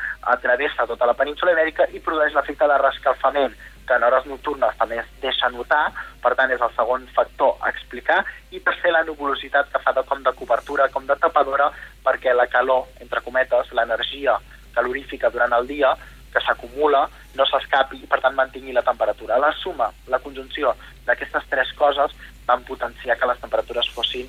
travessa 0.42 0.86
tota 0.86 1.06
la 1.06 1.16
península 1.18 1.52
ibèrica 1.52 1.86
i 1.92 2.00
produeix 2.00 2.34
l'efecte 2.34 2.68
de 2.70 2.78
rescalfament, 2.82 3.54
que 3.86 3.94
en 3.94 4.04
hores 4.06 4.26
nocturnes 4.26 4.76
també 4.80 4.98
es 5.02 5.10
deixa 5.22 5.50
notar, 5.52 5.92
per 6.22 6.34
tant 6.38 6.50
és 6.54 6.62
el 6.64 6.72
segon 6.76 7.06
factor 7.16 7.58
a 7.60 7.70
explicar, 7.72 8.22
i 8.50 8.60
tercer 8.64 8.92
la 8.94 9.04
nuvolositat 9.04 9.70
que 9.72 9.82
fa 9.84 9.92
de 9.92 10.04
com 10.08 10.22
de 10.24 10.32
cobertura, 10.38 10.88
com 10.92 11.06
de 11.06 11.16
tapadora, 11.20 11.70
perquè 12.04 12.34
la 12.34 12.48
calor, 12.48 12.88
entre 13.00 13.20
cometes, 13.24 13.72
l'energia 13.72 14.38
calorífica 14.74 15.30
durant 15.30 15.52
el 15.52 15.68
dia, 15.68 15.94
que 16.34 16.42
s'acumula, 16.42 17.04
no 17.38 17.46
s'escapi 17.46 18.00
i 18.02 18.08
per 18.10 18.18
tant 18.24 18.34
mantingui 18.34 18.74
la 18.74 18.82
temperatura. 18.82 19.38
La 19.38 19.52
suma, 19.60 19.86
la 20.10 20.18
conjunció 20.18 20.74
d'aquestes 21.06 21.46
tres 21.50 21.70
coses 21.78 22.16
van 22.48 22.64
potenciar 22.66 23.16
que 23.20 23.28
les 23.30 23.40
temperatures 23.40 23.90
fossin 23.94 24.26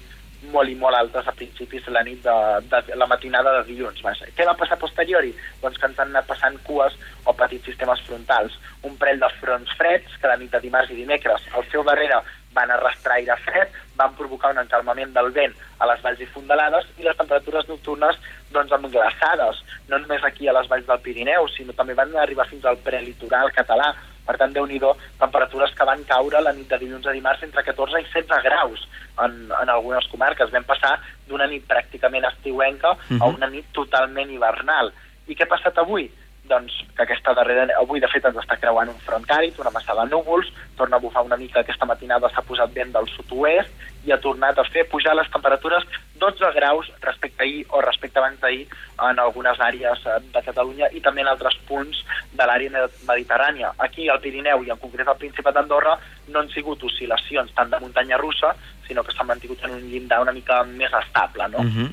molt 0.53 0.71
i 0.71 0.77
molt 0.79 0.97
altes 0.97 1.27
a 1.27 1.33
principis 1.35 1.85
de 1.85 1.93
la 1.95 2.03
nit 2.07 2.21
de, 2.23 2.37
de 2.69 2.99
la 2.99 3.09
matinada 3.09 3.57
de 3.57 3.65
dilluns. 3.71 4.01
Vaja. 4.05 4.29
Què 4.37 4.47
va 4.47 4.57
passar 4.59 4.79
posteriori? 4.81 5.33
Doncs 5.61 5.77
que 5.81 5.89
ens 5.89 5.99
han 5.99 6.13
anat 6.13 6.29
passant 6.29 6.57
cues 6.67 6.95
o 7.25 7.33
petits 7.37 7.69
sistemes 7.71 8.01
frontals. 8.07 8.57
Un 8.87 8.97
parell 9.01 9.21
de 9.21 9.29
fronts 9.41 9.75
freds 9.79 10.17
que 10.21 10.31
la 10.31 10.39
nit 10.41 10.53
de 10.53 10.63
dimarts 10.63 10.91
i 10.93 10.99
dimecres 11.01 11.47
al 11.53 11.67
seu 11.71 11.85
darrere 11.87 12.21
van 12.55 12.71
arrastrar 12.71 13.17
aire 13.19 13.35
fred, 13.43 13.71
van 13.99 14.15
provocar 14.15 14.53
un 14.53 14.61
encalmament 14.63 15.11
del 15.15 15.31
vent 15.35 15.53
a 15.79 15.89
les 15.89 16.01
valls 16.03 16.21
i 16.23 16.29
fondalades 16.31 16.87
i 16.97 17.03
les 17.03 17.17
temperatures 17.19 17.67
nocturnes 17.67 18.19
doncs, 18.55 18.71
amb 18.71 18.87
glaçades, 18.93 19.61
no 19.89 19.99
només 19.99 20.23
aquí 20.23 20.47
a 20.47 20.55
les 20.55 20.69
valls 20.71 20.87
del 20.87 21.01
Pirineu, 21.03 21.49
sinó 21.51 21.75
també 21.75 21.97
van 21.97 22.15
arribar 22.23 22.47
fins 22.47 22.65
al 22.65 22.79
prelitoral 22.85 23.51
català. 23.55 23.91
Per 24.25 24.37
tant, 24.37 24.53
déu 24.53 24.65
nhi 24.65 24.79
temperatures 25.19 25.73
que 25.77 25.85
van 25.85 26.03
caure 26.03 26.41
la 26.41 26.53
nit 26.53 26.67
de 26.67 26.77
dilluns 26.77 27.05
a 27.07 27.11
dimarts 27.11 27.43
entre 27.43 27.63
14 27.63 28.01
i 28.01 28.05
16 28.11 28.43
graus 28.43 28.87
en, 29.21 29.51
en 29.61 29.69
algunes 29.69 30.07
comarques. 30.11 30.51
Vam 30.51 30.63
passar 30.63 30.99
d'una 31.27 31.47
nit 31.47 31.65
pràcticament 31.67 32.25
estiuenca 32.25 32.91
uh 32.91 32.97
-huh. 32.97 33.21
a 33.21 33.27
mhm. 33.27 33.35
una 33.35 33.47
nit 33.47 33.65
totalment 33.71 34.29
hivernal. 34.31 34.91
I 35.27 35.35
què 35.35 35.43
ha 35.43 35.55
passat 35.55 35.77
avui? 35.77 36.11
doncs, 36.47 36.73
que 36.95 37.03
aquesta 37.03 37.33
darrera... 37.33 37.67
Avui, 37.79 37.99
de 37.99 38.09
fet, 38.11 38.25
ens 38.25 38.37
està 38.37 38.57
creuant 38.61 38.89
un 38.91 38.99
front 39.05 39.25
càrid, 39.27 39.57
una 39.59 39.73
massa 39.73 39.95
de 39.97 40.05
núvols, 40.11 40.51
torna 40.77 40.99
a 40.99 41.03
bufar 41.03 41.25
una 41.25 41.37
mica 41.37 41.61
aquesta 41.61 41.87
matinada, 41.89 42.29
s'ha 42.29 42.45
posat 42.45 42.73
vent 42.75 42.93
del 42.95 43.07
sud-oest 43.15 44.05
i 44.05 44.13
ha 44.13 44.21
tornat 44.21 44.59
a 44.59 44.67
fer 44.69 44.85
pujar 44.91 45.15
les 45.17 45.29
temperatures 45.33 45.87
12 46.19 46.51
graus 46.55 46.91
respecte 47.01 47.43
ahir 47.43 47.65
o 47.69 47.81
respecte 47.81 48.19
abans 48.19 48.39
d'ahir 48.39 48.67
en 49.09 49.19
algunes 49.19 49.59
àrees 49.59 50.05
eh, 50.05 50.19
de 50.33 50.43
Catalunya 50.45 50.89
i 50.95 51.01
també 51.03 51.25
en 51.25 51.31
altres 51.31 51.57
punts 51.67 52.03
de 52.31 52.47
l'àrea 52.47 52.87
mediterrània. 53.07 53.73
Aquí 53.77 54.07
al 54.09 54.21
Pirineu 54.23 54.63
i 54.63 54.71
en 54.71 54.79
concret 54.81 55.07
al 55.07 55.19
Principat 55.19 55.57
d'Andorra 55.57 55.97
no 56.31 56.39
han 56.39 56.49
sigut 56.53 56.83
oscil·lacions 56.83 57.51
tant 57.55 57.69
de 57.73 57.81
muntanya 57.83 58.19
russa, 58.21 58.55
sinó 58.87 59.03
que 59.03 59.15
s'han 59.15 59.27
mantingut 59.27 59.63
en 59.65 59.75
un 59.79 59.89
llindar 59.91 60.21
una 60.23 60.35
mica 60.35 60.63
més 60.63 60.93
estable, 61.03 61.49
no? 61.49 61.59
Uh 61.59 61.63
mhm. 61.63 61.85
-huh. 61.85 61.91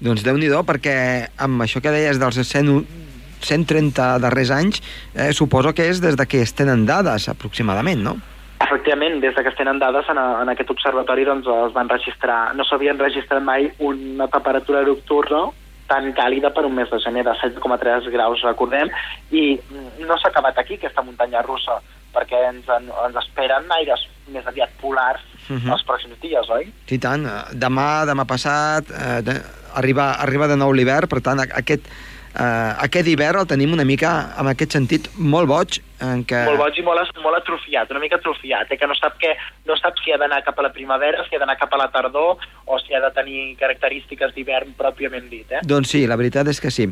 Doncs 0.00 0.22
déu 0.22 0.36
nhi 0.36 0.48
perquè 0.48 1.28
amb 1.38 1.62
això 1.62 1.80
que 1.80 1.90
deies 1.90 2.18
dels 2.18 2.36
100 2.36 3.08
130 3.40 4.18
darrers 4.18 4.50
anys, 4.50 4.82
eh, 5.14 5.32
suposo 5.32 5.72
que 5.72 5.88
és 5.88 6.00
des 6.00 6.16
de 6.16 6.26
que 6.26 6.42
es 6.42 6.52
tenen 6.52 6.86
dades, 6.86 7.28
aproximadament, 7.28 8.02
no? 8.02 8.20
Efectivament, 8.60 9.20
des 9.22 9.34
de 9.34 9.42
que 9.42 9.48
es 9.48 9.56
tenen 9.56 9.78
dades 9.80 10.08
en, 10.12 10.18
a, 10.20 10.42
en 10.42 10.52
aquest 10.52 10.70
observatori 10.70 11.24
doncs, 11.24 11.48
es 11.68 11.72
van 11.76 11.88
registrar, 11.88 12.54
no 12.54 12.66
s'havien 12.68 13.00
registrat 13.00 13.42
mai 13.42 13.70
una 13.78 14.28
temperatura 14.28 14.84
nocturna 14.86 15.48
tan 15.90 16.12
càlida 16.14 16.52
per 16.54 16.62
un 16.68 16.76
mes 16.76 16.90
de 16.90 17.00
gener 17.02 17.24
de 17.26 17.32
7,3 17.40 18.06
graus, 18.14 18.44
recordem, 18.46 18.92
i 19.34 19.58
no 20.04 20.18
s'ha 20.18 20.30
acabat 20.30 20.60
aquí, 20.62 20.78
aquesta 20.78 21.02
muntanya 21.02 21.42
russa, 21.42 21.80
perquè 22.14 22.44
ens, 22.50 22.68
en, 22.76 22.86
ens 23.06 23.18
esperen 23.24 23.66
aires 23.80 24.06
més 24.30 24.46
aviat 24.46 24.70
polars 24.80 25.24
uh 25.24 25.54
mhm. 25.54 25.66
-huh. 25.66 25.72
els 25.72 25.84
pròxims 25.88 26.20
dies, 26.22 26.50
oi? 26.50 26.70
Sí, 26.86 26.98
tant. 26.98 27.26
Demà, 27.52 28.04
demà 28.06 28.24
passat, 28.24 28.84
eh, 28.90 29.42
arriba, 29.74 30.12
arriba 30.12 30.46
de 30.46 30.56
nou 30.56 30.72
l'hivern, 30.72 31.08
per 31.08 31.20
tant, 31.20 31.40
aquest, 31.40 31.88
eh, 32.34 32.72
aquest 32.86 33.08
hivern 33.08 33.42
el 33.42 33.48
tenim 33.50 33.72
una 33.74 33.86
mica, 33.86 34.10
en 34.38 34.50
aquest 34.50 34.76
sentit, 34.76 35.08
molt 35.16 35.48
boig. 35.50 35.80
En 36.00 36.22
què... 36.24 36.38
Molt 36.48 36.60
boig 36.62 36.78
i 36.80 36.84
molt, 36.84 37.10
molt 37.20 37.36
atrofiat, 37.36 37.90
una 37.92 38.00
mica 38.00 38.16
atrofiat, 38.16 38.70
eh, 38.72 38.78
que 38.80 38.88
no 38.88 38.96
sap, 38.96 39.18
que, 39.20 39.34
no 39.68 39.76
sap 39.76 39.98
si 40.00 40.14
ha 40.14 40.18
d'anar 40.20 40.40
cap 40.46 40.58
a 40.58 40.64
la 40.64 40.72
primavera, 40.72 41.26
si 41.28 41.36
ha 41.36 41.42
d'anar 41.42 41.58
cap 41.60 41.74
a 41.76 41.80
la 41.82 41.90
tardor, 41.92 42.40
o 42.64 42.78
si 42.80 42.96
ha 42.96 43.02
de 43.04 43.12
tenir 43.16 43.42
característiques 43.60 44.34
d'hivern 44.36 44.72
pròpiament 44.78 45.28
dit. 45.28 45.52
Eh? 45.52 45.64
Doncs 45.66 45.92
sí, 45.92 46.06
la 46.08 46.16
veritat 46.20 46.48
és 46.48 46.62
que 46.62 46.72
sí. 46.72 46.88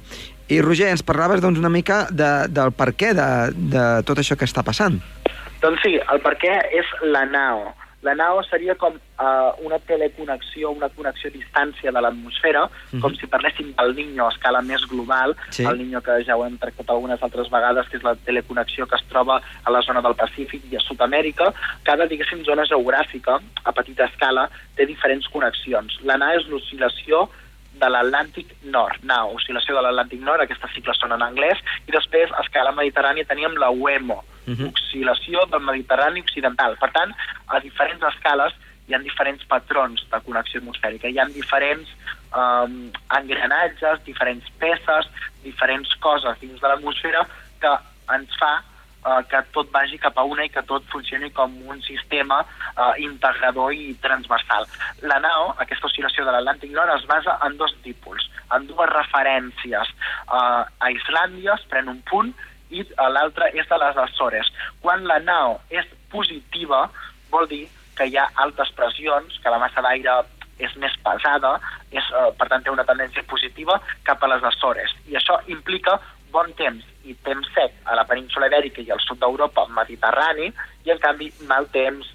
I 0.49 0.61
Roger, 0.64 0.92
ens 0.92 1.04
parlaves 1.07 1.40
doncs, 1.45 1.61
una 1.61 1.73
mica 1.73 2.07
de, 2.11 2.30
del 2.52 2.75
per 2.76 2.92
què 2.99 3.14
de, 3.16 3.28
de 3.73 3.88
tot 4.09 4.21
això 4.21 4.37
que 4.37 4.49
està 4.49 4.64
passant. 4.66 5.00
Doncs 5.62 5.83
sí, 5.83 5.97
el 5.99 6.21
per 6.23 6.37
què 6.38 6.54
és 6.78 6.97
la 7.09 7.25
nao. 7.28 7.71
La 8.09 8.15
nao 8.17 8.41
seria 8.49 8.75
com 8.81 8.95
uh, 8.97 9.50
una 9.67 9.79
teleconnexió, 9.85 10.71
una 10.73 10.88
connexió 10.88 11.29
a 11.29 11.35
distància 11.35 11.93
de 11.93 12.00
l'atmosfera, 12.00 12.62
uh 12.65 12.71
-huh. 12.71 13.00
com 13.03 13.15
si 13.15 13.27
parléssim 13.27 13.75
del 13.77 13.95
Niño 13.95 14.27
a 14.27 14.33
escala 14.33 14.62
més 14.62 14.83
global, 14.88 15.37
sí. 15.50 15.65
el 15.65 15.77
Niño 15.79 16.00
que 16.00 16.25
ja 16.25 16.37
ho 16.37 16.47
hem 16.47 16.57
tractat 16.57 16.88
algunes 16.91 17.23
altres 17.23 17.50
vegades, 17.50 17.88
que 17.88 17.99
és 17.99 18.03
la 18.03 18.15
teleconnexió 18.29 18.87
que 18.87 18.97
es 18.97 19.05
troba 19.12 19.43
a 19.65 19.71
la 19.71 19.83
zona 19.83 20.00
del 20.00 20.15
Pacífic 20.15 20.62
i 20.73 20.77
a 20.77 20.81
Sud-amèrica. 20.81 21.53
Cada, 21.83 22.07
diguéssim, 22.07 22.45
zona 22.45 22.65
geogràfica, 22.65 23.35
a 23.65 23.73
petita 23.73 24.05
escala, 24.05 24.49
té 24.77 24.87
diferents 24.87 25.29
connexions. 25.29 26.00
La 26.03 26.17
nao 26.17 26.38
és 26.38 26.49
l'oscil·lació 26.49 27.29
de 27.81 27.88
l'Atlàntic 27.88 28.47
Nord, 28.62 29.05
NAO, 29.05 29.35
oscil·lació 29.35 29.75
de 29.77 29.83
l'Atlàntic 29.83 30.21
Nord, 30.21 30.41
aquestes 30.41 30.73
sigles 30.75 30.97
són 30.99 31.12
en 31.12 31.23
anglès, 31.23 31.59
i 31.87 31.93
després, 31.93 32.33
a 32.33 32.41
escala 32.41 32.73
mediterrània, 32.73 33.27
teníem 33.27 33.55
la 33.57 33.71
UEMO, 33.71 34.25
uh 34.49 34.57
-huh. 34.57 34.73
oscil·lació 34.73 35.47
del 35.50 35.61
Mediterrani 35.61 36.21
Occidental. 36.21 36.76
Per 36.81 36.90
tant, 36.93 37.14
a 37.47 37.61
diferents 37.61 38.02
escales 38.14 38.55
hi 38.88 38.95
ha 38.95 38.99
diferents 39.05 39.45
patrons 39.45 40.05
de 40.11 40.21
connexió 40.25 40.61
atmosfèrica, 40.61 41.09
hi 41.09 41.19
ha 41.19 41.26
diferents 41.26 41.88
um, 42.33 42.90
engranatges, 43.19 44.02
diferents 44.05 44.49
peces, 44.59 45.11
diferents 45.45 45.95
coses 46.00 46.40
dins 46.40 46.61
de 46.61 46.69
l'atmosfera 46.69 47.26
que 47.61 47.75
ens 48.14 48.33
fa 48.40 48.55
uh, 49.05 49.21
que 49.28 49.43
tot 49.52 49.71
vagi 49.75 50.00
cap 50.00 50.17
a 50.19 50.25
una 50.25 50.47
i 50.47 50.52
que 50.52 50.64
tot 50.71 50.87
funcioni 50.93 51.31
com 51.37 51.55
un 51.69 51.83
sistema 51.85 52.40
uh, 52.45 52.95
integrador 53.05 53.75
i 53.76 53.93
transversal. 54.05 54.67
La 55.02 55.21
nau, 55.25 55.52
aquesta 55.64 55.90
oscil·lació 55.90 56.25
de 56.25 56.35
l'Atlàntic 56.35 56.73
Nord, 56.73 56.97
es 56.97 57.07
basa 57.11 57.37
en 57.47 57.59
dos 57.61 57.75
títols, 57.85 58.28
en 58.57 58.69
dues 58.71 58.93
referències. 58.95 59.93
Uh, 60.26 60.64
a 60.64 60.93
Islàndia 60.95 61.59
es 61.59 61.69
pren 61.69 61.93
un 61.93 62.00
punt 62.09 62.33
i 62.71 62.85
l'altra 63.15 63.49
és 63.55 63.69
de 63.69 63.79
les 63.83 64.01
Açores. 64.05 64.51
Quan 64.83 65.07
la 65.09 65.19
nau 65.25 65.59
és 65.71 65.87
positiva, 66.13 66.87
vol 67.31 67.49
dir 67.49 67.67
que 67.97 68.07
hi 68.07 68.17
ha 68.17 68.29
altes 68.45 68.71
pressions, 68.77 69.41
que 69.43 69.51
la 69.51 69.61
massa 69.63 69.83
d'aire 69.85 70.21
és 70.59 70.75
més 70.77 70.95
pesada, 71.05 71.59
és, 71.91 72.05
eh, 72.05 72.31
per 72.39 72.49
tant 72.49 72.63
té 72.63 72.71
una 72.71 72.85
tendència 72.85 73.23
positiva 73.31 73.81
cap 74.05 74.23
a 74.23 74.31
les 74.35 74.43
Açores. 74.43 74.95
I 75.07 75.17
això 75.17 75.39
implica 75.47 75.99
bon 76.31 76.53
temps 76.55 76.85
i 77.05 77.15
temps 77.25 77.47
sec 77.55 77.73
a 77.85 77.95
la 77.97 78.05
península 78.05 78.47
Ibèrica 78.51 78.83
i 78.83 78.91
al 78.91 79.01
sud 79.01 79.19
d'Europa 79.19 79.67
mediterrani, 79.69 80.53
i 80.85 80.91
en 80.91 80.99
canvi 80.99 81.33
mal 81.49 81.69
temps, 81.73 82.07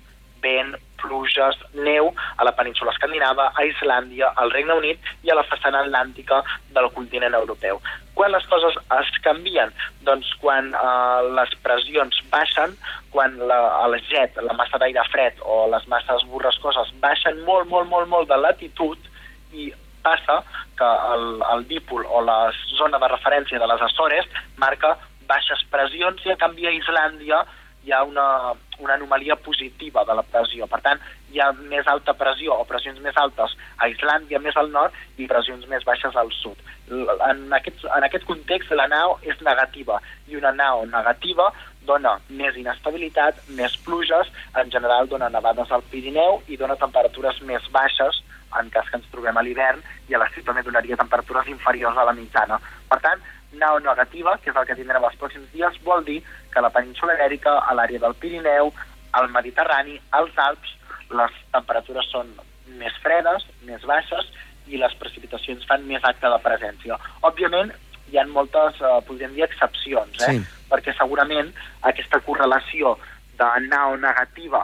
vent, 0.43 0.75
pluges, 1.03 1.57
neu 1.73 2.13
a 2.37 2.43
la 2.43 2.53
península 2.55 2.91
escandinava, 2.91 3.51
a 3.55 3.65
Islàndia, 3.67 4.31
al 4.35 4.51
Regne 4.51 4.77
Unit 4.79 4.99
i 5.23 5.31
a 5.31 5.35
la 5.35 5.43
façana 5.43 5.83
atlàntica 5.83 6.43
del 6.75 6.89
continent 6.95 7.35
europeu. 7.39 7.81
Quan 8.13 8.31
les 8.31 8.45
coses 8.49 8.75
es 8.99 9.13
canvien? 9.25 9.71
Doncs 10.07 10.29
quan 10.41 10.69
eh, 10.73 11.21
les 11.37 11.53
pressions 11.65 12.19
baixen, 12.33 12.75
quan 13.13 13.37
la, 13.49 13.59
el 13.85 13.97
jet, 14.09 14.37
la 14.41 14.57
massa 14.57 14.79
d'aire 14.81 15.05
fred 15.11 15.41
o 15.41 15.63
les 15.71 15.87
masses 15.91 16.25
borrascoses 16.29 16.93
baixen 17.01 17.41
molt, 17.47 17.69
molt, 17.71 17.89
molt, 17.89 18.09
molt 18.11 18.29
de 18.29 18.37
latitud 18.37 19.09
i 19.53 19.71
passa 20.03 20.41
que 20.77 20.91
el, 21.15 21.25
el 21.53 21.65
dipol 21.69 22.05
o 22.05 22.21
la 22.21 22.37
zona 22.77 22.99
de 22.99 23.09
referència 23.09 23.59
de 23.59 23.67
les 23.71 23.81
Açores 23.87 24.29
marca 24.61 24.97
baixes 25.29 25.63
pressions 25.71 26.25
i 26.25 26.33
en 26.33 26.39
canvi 26.41 26.67
a 26.67 26.75
Islàndia 26.75 27.43
hi 27.83 27.91
ha 27.91 28.03
una, 28.03 28.53
una 28.79 28.93
anomalia 28.93 29.35
positiva 29.35 30.03
de 30.07 30.15
la 30.15 30.23
pressió. 30.23 30.67
Per 30.71 30.79
tant, 30.85 31.01
hi 31.33 31.41
ha 31.41 31.51
més 31.57 31.87
alta 31.87 32.15
pressió 32.17 32.55
o 32.55 32.67
pressions 32.69 32.99
més 33.03 33.17
altes 33.19 33.55
a 33.77 33.89
Islàndia 33.91 34.39
més 34.39 34.57
al 34.57 34.71
nord 34.71 34.95
i 35.17 35.27
pressions 35.27 35.67
més 35.71 35.83
baixes 35.87 36.15
al 36.15 36.31
sud. 36.35 36.59
En 36.93 37.45
aquest, 37.55 37.85
en 37.85 38.07
aquest 38.07 38.27
context, 38.29 38.71
la 38.77 38.87
nau 38.91 39.17
és 39.21 39.39
negativa 39.41 39.99
i 40.29 40.39
una 40.39 40.53
nau 40.55 40.85
negativa 40.85 41.51
dona 41.83 42.15
més 42.29 42.55
inestabilitat, 42.55 43.41
més 43.57 43.75
pluges, 43.85 44.29
en 44.59 44.71
general 44.71 45.09
dona 45.11 45.29
nevades 45.29 45.71
al 45.71 45.83
Pirineu 45.91 46.41
i 46.47 46.59
dona 46.59 46.79
temperatures 46.79 47.41
més 47.43 47.67
baixes 47.75 48.23
en 48.59 48.69
cas 48.69 48.89
que 48.89 48.99
ens 48.99 49.09
trobem 49.11 49.37
a 49.37 49.43
l'hivern 49.43 49.81
i 50.09 50.15
a 50.15 50.21
l'estiu 50.21 50.45
també 50.45 50.63
donaria 50.63 50.99
temperatures 50.99 51.49
inferiors 51.51 51.97
a 51.97 52.05
la 52.07 52.15
mitjana. 52.15 52.59
Per 52.89 52.99
tant, 53.03 53.23
nau 53.59 53.79
negativa, 53.79 54.37
que 54.43 54.51
és 54.51 54.57
el 54.57 54.65
que 54.69 54.77
tindrem 54.77 55.03
els 55.03 55.19
pròxims 55.19 55.51
dies, 55.53 55.77
vol 55.85 56.03
dir 56.07 56.19
que 56.53 56.61
la 56.61 56.71
península 56.73 57.15
Ibèrica, 57.17 57.59
a 57.59 57.75
l'àrea 57.77 58.01
del 58.03 58.15
Pirineu, 58.19 58.73
al 59.13 59.29
Mediterrani, 59.29 59.99
als 60.11 60.37
Alps, 60.37 60.75
les 61.13 61.39
temperatures 61.53 62.09
són 62.11 62.31
més 62.79 62.95
fredes, 63.03 63.45
més 63.67 63.83
baixes, 63.85 64.29
i 64.67 64.79
les 64.79 64.93
precipitacions 64.99 65.65
fan 65.69 65.83
més 65.87 66.03
acte 66.07 66.29
de 66.29 66.39
presència. 66.43 66.97
Òbviament, 67.21 67.73
hi 68.11 68.19
ha 68.19 68.25
moltes, 68.29 68.79
eh, 68.81 68.99
podríem 69.07 69.33
dir, 69.35 69.43
excepcions, 69.47 70.21
eh? 70.27 70.37
Sí. 70.37 70.45
perquè 70.73 70.93
segurament 70.97 71.51
aquesta 71.89 72.19
correlació 72.25 72.95
de 73.37 73.49
nau 73.67 73.97
negativa 73.97 74.63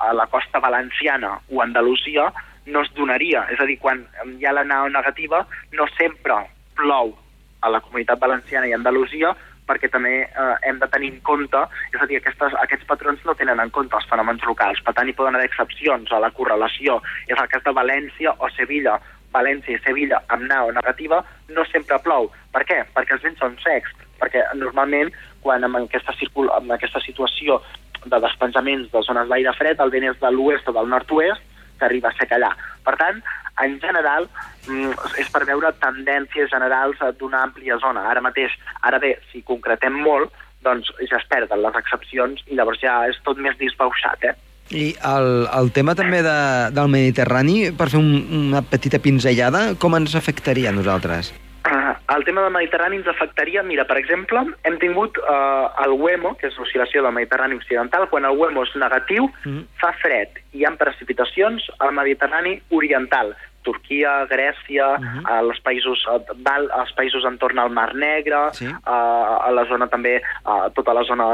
a 0.00 0.12
la 0.16 0.26
costa 0.32 0.58
valenciana 0.58 1.34
o 1.50 1.60
Andalusia 1.60 2.30
no 2.66 2.80
es 2.80 2.92
donaria. 2.94 3.44
És 3.52 3.60
a 3.60 3.66
dir, 3.68 3.76
quan 3.78 4.06
hi 4.38 4.46
ha 4.46 4.54
la 4.56 4.64
nau 4.64 4.88
negativa, 4.88 5.44
no 5.72 5.86
sempre 5.98 6.38
plou 6.76 7.12
a 7.60 7.70
la 7.70 7.80
comunitat 7.84 8.20
valenciana 8.20 8.68
i 8.68 8.74
Andalusia 8.76 9.34
perquè 9.70 9.90
també 9.92 10.14
eh, 10.24 10.54
hem 10.66 10.80
de 10.82 10.88
tenir 10.90 11.12
en 11.14 11.20
compte, 11.26 11.62
és 11.94 12.02
a 12.02 12.08
dir, 12.10 12.18
aquestes, 12.18 12.56
aquests 12.64 12.88
patrons 12.88 13.22
no 13.26 13.36
tenen 13.38 13.62
en 13.62 13.70
compte 13.74 13.96
els 13.96 14.08
fenòmens 14.10 14.42
locals, 14.48 14.82
per 14.82 14.94
tant 14.96 15.08
hi 15.08 15.14
poden 15.14 15.38
haver 15.38 15.46
excepcions 15.46 16.10
a 16.10 16.20
la 16.24 16.32
correlació. 16.34 16.98
És 17.30 17.38
el 17.38 17.50
cas 17.52 17.62
de 17.66 17.76
València 17.76 18.34
o 18.38 18.50
Sevilla. 18.56 18.98
València 19.30 19.76
i 19.76 19.82
Sevilla 19.84 20.18
amb 20.34 20.48
nau 20.50 20.72
negativa 20.74 21.20
no 21.54 21.62
sempre 21.70 22.00
plou. 22.02 22.32
Per 22.50 22.64
què? 22.66 22.80
Perquè 22.96 23.14
els 23.14 23.22
vents 23.22 23.38
són 23.38 23.54
secs, 23.62 23.92
perquè 24.18 24.42
normalment 24.58 25.12
quan 25.44 25.62
en 25.64 25.76
aquesta, 25.84 26.16
circul 26.18 26.50
en 26.56 26.74
aquesta 26.74 26.98
situació 27.04 27.60
de 28.04 28.18
despenjaments 28.24 28.90
de 28.90 29.04
zones 29.06 29.30
d'aire 29.30 29.54
fred, 29.54 29.78
el 29.78 29.94
vent 29.94 30.08
és 30.10 30.18
de 30.18 30.32
l'oest 30.34 30.66
o 30.66 30.74
del 30.74 30.90
nord-oest, 30.90 31.46
que 31.80 31.88
arriba 31.88 32.12
a 32.12 32.18
ser 32.18 32.28
allà. 32.36 32.52
Per 32.84 32.94
tant, 33.00 33.18
en 33.64 33.80
general, 33.80 34.28
mm, 34.68 35.16
és 35.20 35.32
per 35.32 35.44
veure 35.48 35.72
tendències 35.80 36.52
generals 36.52 37.00
d'una 37.18 37.42
àmplia 37.48 37.80
zona. 37.82 38.06
Ara 38.12 38.22
mateix, 38.24 38.54
ara 38.82 39.00
bé, 39.02 39.16
si 39.32 39.42
concretem 39.42 39.98
molt, 40.04 40.32
doncs 40.62 40.92
ja 41.08 41.18
es 41.18 41.26
perden 41.28 41.62
les 41.64 41.76
excepcions 41.80 42.44
i 42.46 42.56
llavors 42.56 42.80
ja 42.80 43.00
és 43.08 43.18
tot 43.24 43.40
més 43.40 43.56
disbauxat, 43.58 44.24
eh? 44.28 44.36
I 44.70 44.92
el, 45.02 45.48
el 45.50 45.72
tema 45.74 45.96
també 45.98 46.20
de, 46.22 46.38
del 46.70 46.90
Mediterrani, 46.92 47.72
per 47.74 47.88
fer 47.90 47.98
un, 47.98 48.12
una 48.46 48.62
petita 48.62 49.00
pinzellada, 49.02 49.74
com 49.82 49.96
ens 49.98 50.14
afectaria 50.14 50.70
a 50.70 50.76
nosaltres? 50.76 51.32
Uh, 51.60 51.92
el 52.16 52.24
tema 52.24 52.42
del 52.42 52.52
Mediterrani 52.54 52.96
ens 52.96 53.08
afectaria... 53.10 53.62
Mira, 53.62 53.84
per 53.84 53.98
exemple, 54.00 54.40
hem 54.64 54.78
tingut 54.80 55.18
uh, 55.20 55.68
el 55.84 55.92
WEMO, 56.00 56.32
que 56.40 56.48
és 56.48 56.56
l'oscil·lació 56.56 57.02
del 57.04 57.12
Mediterrani 57.12 57.58
Occidental. 57.60 58.08
Quan 58.08 58.24
el 58.24 58.38
WEMO 58.38 58.64
és 58.64 58.74
negatiu, 58.80 59.28
Mm. 59.44 59.64
fa 59.80 59.92
fred 60.00 60.40
hi 60.52 60.64
ha 60.64 60.72
precipitacions 60.76 61.64
al 61.78 61.92
Mediterrani 61.96 62.60
Oriental. 62.70 63.34
Turquia, 63.70 64.12
Grècia, 64.30 64.86
uh 64.94 65.00
Mhm. 65.00 65.24
-huh. 65.24 65.38
els, 65.50 65.58
països, 65.62 65.98
val, 66.46 66.68
els 66.80 66.92
països 66.98 67.24
entorn 67.24 67.58
al 67.58 67.70
Mar 67.70 67.94
Negre, 67.94 68.40
Sí. 68.52 68.66
eh, 68.66 69.46
a 69.46 69.50
la 69.52 69.64
zona 69.66 69.86
també, 69.88 70.16
eh, 70.16 70.66
tota 70.74 70.92
la 70.94 71.04
zona 71.04 71.26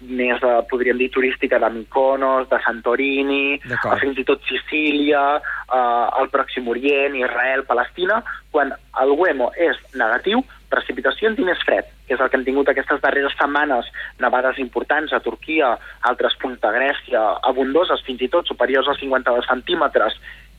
més, 0.00 0.42
eh, 0.42 0.60
podríem 0.70 0.98
dir, 0.98 1.10
turística 1.10 1.58
de 1.58 1.70
Mykonos, 1.70 2.48
de 2.48 2.58
Santorini, 2.64 3.54
eh, 3.54 3.98
fins 4.00 4.18
i 4.18 4.24
tot 4.24 4.40
Sicília, 4.48 5.36
eh, 5.72 6.20
el 6.20 6.30
Pròxim 6.30 6.66
Orient, 6.68 7.14
Israel, 7.16 7.64
Palestina, 7.64 8.22
quan 8.50 8.72
el 9.02 9.10
WEMO 9.10 9.52
és 9.56 9.76
negatiu, 9.94 10.44
precipitacions 10.70 11.38
i 11.38 11.42
més 11.44 11.58
fred, 11.64 11.84
que 12.06 12.14
és 12.14 12.20
el 12.20 12.28
que 12.30 12.36
hem 12.36 12.44
tingut 12.44 12.68
aquestes 12.68 13.00
darreres 13.00 13.32
setmanes, 13.38 13.86
nevades 14.18 14.58
importants 14.58 15.12
a 15.12 15.20
Turquia, 15.20 15.72
a 15.74 15.78
altres 16.10 16.34
punts 16.40 16.60
de 16.60 16.68
Grècia, 16.68 17.20
abundoses, 17.42 18.02
fins 18.02 18.20
i 18.22 18.28
tot 18.28 18.46
superiors 18.46 18.88
als 18.88 18.98
52 18.98 19.46
centímetres, 19.46 20.14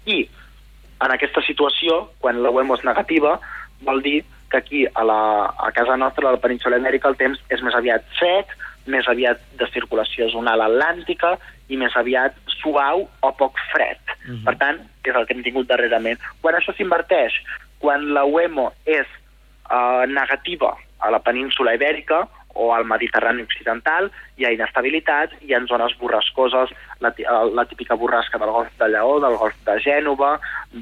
i 0.06 0.30
en 1.02 1.12
aquesta 1.12 1.42
situació, 1.42 2.10
quan 2.20 2.42
la 2.44 2.52
WEMO 2.52 2.76
és 2.78 2.84
negativa, 2.86 3.40
vol 3.82 4.02
dir 4.02 4.24
que 4.50 4.58
aquí, 4.58 4.86
a, 4.86 5.04
la, 5.04 5.20
a 5.58 5.72
casa 5.76 5.98
nostra, 5.98 6.30
a 6.30 6.36
la 6.38 6.42
península 6.42 6.78
Amèrica, 6.78 7.10
el 7.10 7.18
temps 7.18 7.40
és 7.50 7.62
més 7.66 7.76
aviat 7.76 8.06
sec, 8.20 8.54
més 8.86 9.08
aviat 9.10 9.42
de 9.58 9.68
circulació 9.74 10.30
zonal 10.30 10.62
atlàntica 10.62 11.36
i 11.70 11.78
més 11.78 11.96
aviat 11.98 12.36
suau 12.62 13.08
o 13.22 13.32
poc 13.38 13.58
fred. 13.74 13.98
Uh 14.00 14.32
Mhm. 14.32 14.36
-huh. 14.38 14.44
Per 14.46 14.56
tant, 14.58 14.80
és 15.04 15.16
el 15.16 15.26
que 15.28 15.34
hem 15.34 15.44
tingut 15.44 15.68
darrerament. 15.68 16.20
Quan 16.42 16.56
això 16.56 16.74
s'inverteix, 16.76 17.34
quan 17.80 18.14
la 18.14 18.24
WEMO 18.26 18.74
és 18.86 19.06
eh, 19.72 20.06
negativa 20.08 20.76
a 21.00 21.12
la 21.12 21.20
península 21.20 21.74
Ibèrica 21.76 22.28
o 22.56 22.74
al 22.74 22.86
Mediterrani 22.88 23.44
Occidental, 23.44 24.10
hi 24.40 24.46
ha 24.48 24.54
inestabilitat, 24.56 25.36
hi 25.44 25.54
ha 25.54 25.60
zones 25.68 25.96
borrascoses, 26.00 26.72
la, 27.04 27.12
la 27.52 27.66
típica 27.68 27.96
borrasca 28.00 28.40
del 28.40 28.52
golf 28.56 28.72
de 28.80 28.90
Lleó, 28.90 29.20
del 29.20 29.36
golf 29.38 29.58
de 29.68 29.76
Gènova, 29.84 30.38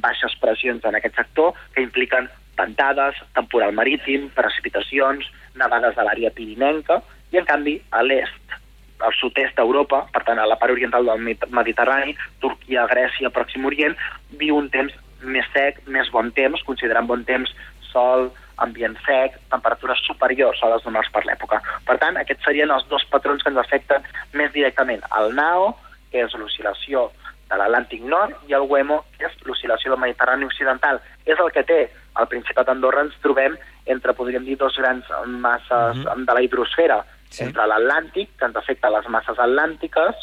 baixes 0.05 0.37
pressions 0.41 0.85
en 0.85 0.95
aquest 0.95 1.17
sector 1.17 1.57
que 1.73 1.81
impliquen 1.81 2.29
ventades, 2.57 3.17
temporal 3.33 3.73
marítim, 3.73 4.29
precipitacions, 4.37 5.25
nevades 5.57 5.97
a 5.97 6.05
l'àrea 6.05 6.29
pirinenca, 6.33 7.01
i 7.33 7.41
en 7.41 7.49
canvi 7.49 7.79
a 7.89 8.03
l'est, 8.05 8.59
al 9.03 9.15
sud-est 9.17 9.57
d'Europa, 9.57 10.05
per 10.13 10.21
tant 10.27 10.39
a 10.39 10.45
la 10.47 10.59
part 10.61 10.71
oriental 10.71 11.09
del 11.09 11.19
Med- 11.25 11.49
Mediterrani, 11.49 12.13
Turquia, 12.39 12.85
Grècia, 12.87 13.33
Pròxim 13.33 13.65
Orient, 13.65 13.97
viu 14.37 14.55
un 14.61 14.69
temps 14.69 14.93
més 15.23 15.49
sec, 15.55 15.81
més 15.87 16.09
bon 16.13 16.29
temps, 16.37 16.61
considerant 16.67 17.09
bon 17.09 17.25
temps 17.25 17.49
sol, 17.89 18.29
ambient 18.57 18.97
sec, 19.05 19.39
temperatures 19.49 19.99
superiors 20.05 20.59
a 20.63 20.69
les 20.69 20.85
normals 20.85 21.09
per 21.11 21.25
l'època. 21.25 21.61
Per 21.85 21.97
tant, 21.97 22.17
aquests 22.17 22.43
serien 22.45 22.71
els 22.71 22.87
dos 22.87 23.05
patrons 23.05 23.43
que 23.43 23.49
ens 23.49 23.57
afecten 23.57 24.03
més 24.33 24.51
directament. 24.53 25.01
El 25.17 25.35
NAO, 25.35 25.75
que 26.11 26.21
és 26.21 26.33
l'oscil·lació 26.33 27.11
de 27.49 27.57
l'Atlàntic 27.57 28.01
Nord, 28.01 28.35
i 28.47 28.53
el 28.53 28.67
WEMO, 28.69 29.03
que 29.17 29.25
és 29.25 29.33
l'oscil·lació 29.45 29.91
del 29.91 29.99
Mediterrani 29.99 30.45
Occidental. 30.45 31.01
És 31.25 31.39
el 31.39 31.51
que 31.51 31.63
té 31.63 31.91
al 32.15 32.27
Principat 32.27 32.67
d'Andorra, 32.67 33.01
ens 33.01 33.15
trobem 33.21 33.57
entre, 33.85 34.13
podríem 34.13 34.45
dir, 34.45 34.57
dos 34.57 34.77
grans 34.77 35.05
masses 35.25 35.97
Mhm. 35.97 36.25
de 36.25 36.33
la 36.33 36.41
hidrosfera, 36.41 37.03
Sí. 37.29 37.43
entre 37.43 37.65
l'Atlàntic, 37.65 38.29
que 38.37 38.45
ens 38.45 38.55
afecta 38.55 38.89
les 38.89 39.07
masses 39.09 39.37
atlàntiques, 39.37 40.15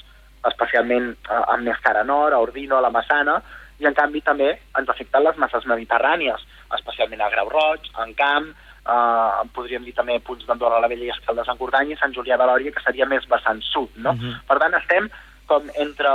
especialment 0.46 1.16
eh, 1.28 1.42
amb 1.48 1.64
més 1.64 1.78
cara 1.78 2.04
nord, 2.04 2.32
a 2.32 2.38
Ordino, 2.38 2.76
a 2.78 2.80
la 2.80 2.90
Massana, 2.90 3.42
i 3.80 3.88
en 3.88 3.96
canvi 3.96 4.20
també 4.24 4.50
ens 4.78 4.88
afecten 4.92 5.24
les 5.24 5.38
masses 5.40 5.66
mediterrànies, 5.66 6.42
especialment 6.76 7.22
a 7.24 7.30
Grau 7.32 7.48
Roig, 7.52 7.88
en 8.04 8.12
Camp, 8.18 8.50
eh, 8.50 9.48
podríem 9.56 9.84
dir 9.84 9.94
també 9.96 10.20
punts 10.20 10.46
d'Andorra 10.46 10.80
la 10.80 10.90
Vella 10.92 11.08
i 11.08 11.14
Escaldes 11.14 11.48
en 11.48 11.58
Cordany 11.60 11.92
i 11.92 11.98
Sant 12.00 12.14
Julià 12.16 12.38
de 12.40 12.48
Lòria, 12.50 12.72
que 12.76 12.84
seria 12.84 13.06
més 13.06 13.26
vessant 13.28 13.60
sud, 13.72 13.90
no? 13.96 14.14
Mhm. 14.14 14.46
Per 14.46 14.58
tant, 14.58 14.74
estem 14.74 15.10
com 15.50 15.66
entre, 15.82 16.12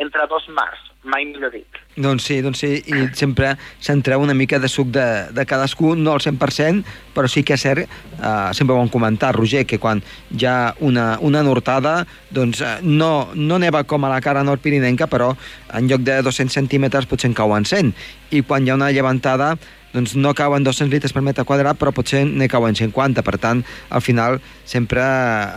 entre 0.00 0.26
dos 0.30 0.48
mars, 0.56 0.80
mai 1.04 1.26
millor 1.28 1.52
dit. 1.52 1.78
Doncs 1.98 2.28
sí, 2.28 2.38
doncs 2.44 2.60
sí, 2.62 2.70
i 2.86 3.08
sempre 3.18 3.52
se'n 3.82 4.00
treu 4.06 4.22
una 4.22 4.36
mica 4.38 4.60
de 4.62 4.70
suc 4.70 4.90
de, 4.94 5.06
de 5.34 5.44
cadascú, 5.48 5.94
no 5.98 6.14
al 6.14 6.22
100%, 6.22 6.84
però 7.14 7.30
sí 7.30 7.42
que 7.46 7.56
és 7.58 7.64
cert, 7.66 7.84
eh, 8.18 8.50
sempre 8.54 8.76
ho 8.76 8.82
hem 8.82 8.90
comentat, 8.92 9.34
Roger, 9.36 9.64
que 9.66 9.80
quan 9.82 10.02
hi 10.30 10.46
ha 10.46 10.74
una, 10.86 11.08
una 11.24 11.42
nortada, 11.46 11.96
doncs 12.34 12.62
eh, 12.62 12.76
no, 12.82 13.30
no 13.34 13.58
neva 13.58 13.82
com 13.88 14.06
a 14.06 14.12
la 14.12 14.22
cara 14.24 14.44
nord 14.46 14.62
pirinenca, 14.62 15.10
però 15.10 15.32
en 15.74 15.90
lloc 15.90 16.06
de 16.06 16.20
200 16.22 16.60
centímetres 16.60 17.10
potser 17.10 17.32
en 17.32 17.38
cauen 17.38 17.66
100, 17.66 17.92
i 18.30 18.44
quan 18.46 18.64
hi 18.64 18.72
ha 18.72 18.78
una 18.78 18.92
llevantada, 18.94 19.56
doncs 19.92 20.14
no 20.16 20.34
cauen 20.36 20.64
200 20.66 20.90
litres 20.92 21.14
per 21.16 21.22
metre 21.24 21.44
quadrat, 21.48 21.78
però 21.80 21.92
potser 21.96 22.24
ne 22.26 22.48
cauen 22.48 22.74
50, 22.76 23.22
per 23.24 23.36
tant, 23.40 23.62
al 23.90 24.02
final 24.04 24.40
sempre 24.68 25.02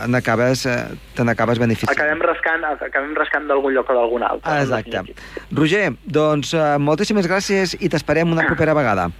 n'acabes 0.08 0.64
eh, 0.66 0.76
te 1.16 1.24
n'acabes 1.26 1.60
beneficiant. 1.62 1.92
Acabem 1.96 2.22
rascant, 2.24 2.64
acabem 2.72 3.12
rascant 3.18 3.48
d'algun 3.50 3.74
lloc 3.76 3.90
o 3.92 3.98
d'algun 3.98 4.22
altre. 4.28 4.48
Ah, 4.48 4.62
Exacte. 4.62 5.04
Roger, 5.52 5.92
doncs 6.04 6.54
eh, 6.54 6.76
moltíssimes 6.78 7.28
gràcies 7.28 7.76
i 7.80 7.88
t'esperem 7.92 8.32
una 8.32 8.46
propera 8.48 8.74
vegada. 8.78 9.10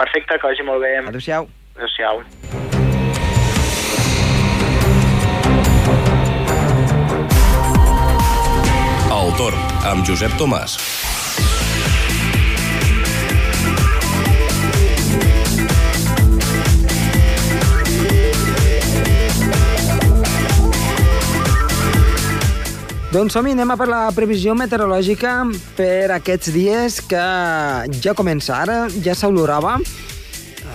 Perfecte, 0.00 0.38
que 0.40 0.46
vagi 0.46 0.64
molt 0.64 0.80
bé. 0.80 0.96
Adéu-siau. 1.04 1.48
Adéu-siau. 1.76 2.24
El 9.20 9.32
torn 9.36 9.60
amb 9.90 10.06
Josep 10.06 10.32
Tomàs. 10.40 10.78
Doncs 23.10 23.34
som 23.34 23.46
anem 23.50 23.72
a 23.72 23.74
per 23.74 23.88
la 23.90 24.04
previsió 24.14 24.52
meteorològica 24.54 25.32
per 25.74 26.12
aquests 26.14 26.52
dies 26.54 27.00
que 27.10 27.22
ja 27.98 28.12
comença 28.14 28.54
ara, 28.54 28.84
ja 29.02 29.16
s'olorava, 29.18 29.72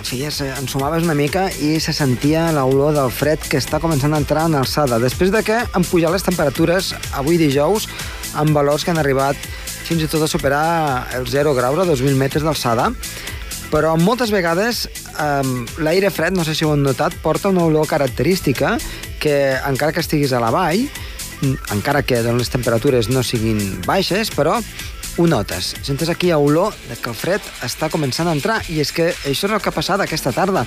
feies, 0.04 0.42
ensumaves 0.58 1.06
una 1.06 1.16
mica 1.16 1.46
i 1.64 1.78
se 1.80 1.94
sentia 1.96 2.50
l'olor 2.52 2.92
del 2.92 3.08
fred 3.08 3.40
que 3.40 3.56
està 3.56 3.80
començant 3.80 4.12
a 4.12 4.20
entrar 4.20 4.44
en 4.50 4.58
alçada. 4.60 4.98
Després 5.00 5.32
de 5.32 5.40
que 5.46 5.62
han 5.64 5.88
pujat 5.88 6.12
les 6.12 6.26
temperatures 6.28 6.92
avui 7.16 7.40
dijous 7.40 7.88
amb 8.36 8.52
valors 8.52 8.84
que 8.84 8.92
han 8.92 9.00
arribat 9.00 9.40
fins 9.88 10.04
i 10.04 10.10
tot 10.12 10.26
a 10.26 10.28
superar 10.28 11.08
els 11.16 11.32
0 11.32 11.56
graus 11.56 11.80
a 11.80 11.88
2.000 11.88 12.20
metres 12.20 12.44
d'alçada, 12.44 12.90
però 13.72 13.96
moltes 13.96 14.28
vegades 14.28 14.84
eh, 14.92 15.40
l'aire 15.80 16.12
fred, 16.12 16.36
no 16.36 16.44
sé 16.44 16.52
si 16.52 16.68
ho 16.68 16.76
han 16.76 16.84
notat, 16.84 17.16
porta 17.24 17.48
una 17.48 17.64
olor 17.64 17.88
característica 17.88 18.76
que 19.24 19.56
encara 19.56 19.96
que 19.96 20.04
estiguis 20.04 20.36
a 20.36 20.44
la 20.44 20.52
vall, 20.52 20.84
encara 21.74 22.02
que 22.02 22.22
les 22.22 22.52
temperatures 22.52 23.10
no 23.12 23.22
siguin 23.26 23.80
baixes, 23.86 24.30
però 24.34 24.60
ho 25.16 25.26
notes. 25.26 25.74
Sentes 25.82 26.08
aquí 26.08 26.30
olor 26.32 26.74
de 26.88 26.96
que 26.96 27.08
el 27.10 27.16
fred 27.16 27.44
està 27.64 27.88
començant 27.92 28.28
a 28.28 28.34
entrar 28.36 28.58
i 28.68 28.80
és 28.82 28.92
que 28.92 29.08
això 29.24 29.48
és 29.48 29.52
el 29.52 29.60
que 29.64 29.70
ha 29.72 29.76
passat 29.76 30.02
aquesta 30.04 30.32
tarda. 30.36 30.66